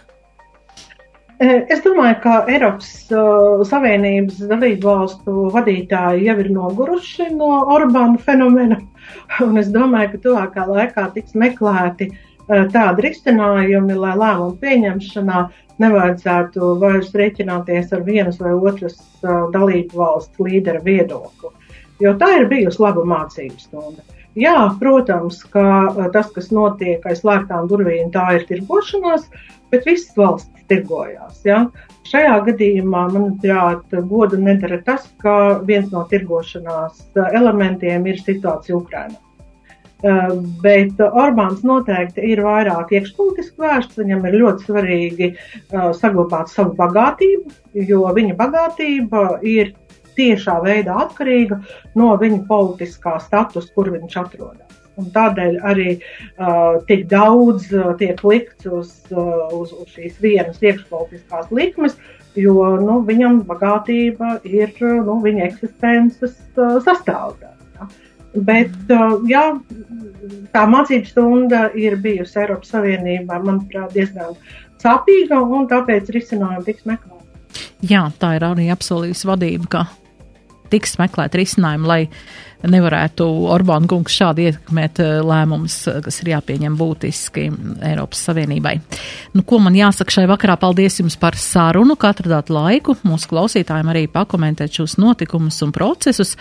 [1.43, 8.78] Es domāju, ka Eiropas uh, Savienības dalību valstu vadītāji jau ir noguruši no Orbāna fenomena.
[9.47, 15.43] Un es domāju, ka tuvākā laikā tiks meklēti uh, tādi risinājumi, lai lēmumu pieņemšanā
[15.82, 21.51] nevajadzētu vairs rēķināties ar vienas vai otras uh, dalību valsts līdera viedokli.
[22.05, 24.07] Jo tā ir bijusi laba mācības stunda.
[24.38, 25.64] Jā, protams, ka
[26.14, 29.26] tas, kas notiek aiz slēgtām durvīm, tā ir tirgošanās,
[29.74, 31.43] bet visas valstis tirgojās.
[31.47, 31.65] Ja?
[32.09, 39.21] Šajā gadījumā, manuprāt, godu nedara tas, ka viens no tirgošanās elementiem ir situācija Ukrainā.
[40.03, 40.33] Uh,
[40.65, 44.01] bet Orbāns noteikti ir vairāk iekšpolitiski vērsts.
[44.01, 47.55] Viņam ir ļoti svarīgi uh, saglabāt savu bagātību,
[47.87, 49.71] jo viņa bagātība ir
[50.19, 51.61] tiešā veidā atkarīga
[51.95, 54.72] no viņa politiskā statusa, kur viņš atrodas.
[55.01, 60.61] Un tādēļ arī uh, tik daudz uh, tiek likts uz, uh, uz, uz šīs vienas
[60.61, 61.97] iekšpolitiskās likmes,
[62.36, 67.57] jo nu, viņam bagātība ir nu, viņa eksistences uh, sastāvdaļa.
[67.78, 67.88] Ja?
[68.32, 68.76] Bet,
[69.28, 69.43] jā,
[70.55, 74.38] tā mācību stunda ir bijusi Eiropas Savienībā, manuprāt, diezgan
[74.80, 77.68] sāpīga, un tāpēc risinājumi tiks meklēti.
[77.90, 79.84] Jā, tā ir arī apsolījusi vadība, ka
[80.73, 82.01] tiks meklēt risinājumu, lai
[82.68, 87.47] nevarētu Orbāna kungs šādi ietekmēt eh, lēmumus, eh, kas ir jāpieņem būtiski
[87.91, 88.77] Eiropas Savienībai.
[89.37, 90.57] Nu, ko man jāsaka šai vakarā?
[90.62, 96.37] Paldies jums par sarunu, ka atradāt laiku mūsu klausītājiem arī pakomentēt šos notikumus un procesus.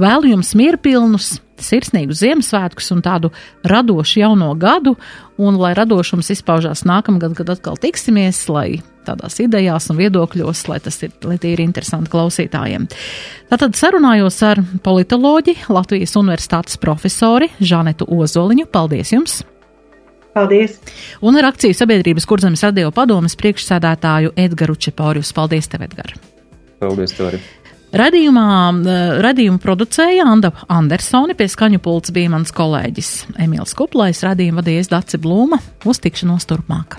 [0.00, 3.30] Vēlu jums mierpilnus, sirsnīgus Ziemassvētkus un tādu
[3.66, 4.96] radošu jauno gadu,
[5.38, 11.00] un lai radošums izpaužās nākamgad, kad atkal tiksimies, lai tādās idejās un viedokļos, lai tas
[11.04, 12.86] ir, lai ir interesanti klausītājiem.
[13.52, 18.68] Tātad sarunājos ar politoloģi, Latvijas Universitātes profesori Žanetu Ozoliņu.
[18.72, 19.42] Paldies jums!
[20.34, 20.80] Paldies!
[21.22, 25.30] Un ar akciju sabiedrības kurzemes radio padomas priekšsēdētāju Edgaru Čeporius.
[25.36, 26.16] Paldies tev, Edgar!
[26.82, 27.42] Paldies, tev arī!
[27.94, 28.48] Radījumā,
[29.22, 33.14] radījumu producēja Anda Andersone, pie skaņu pults bija mans kolēģis
[33.46, 35.62] Emīls Kuplais, radījumu vadījies Dace Blūma.
[35.86, 36.98] Uz tikšanos turpmāk!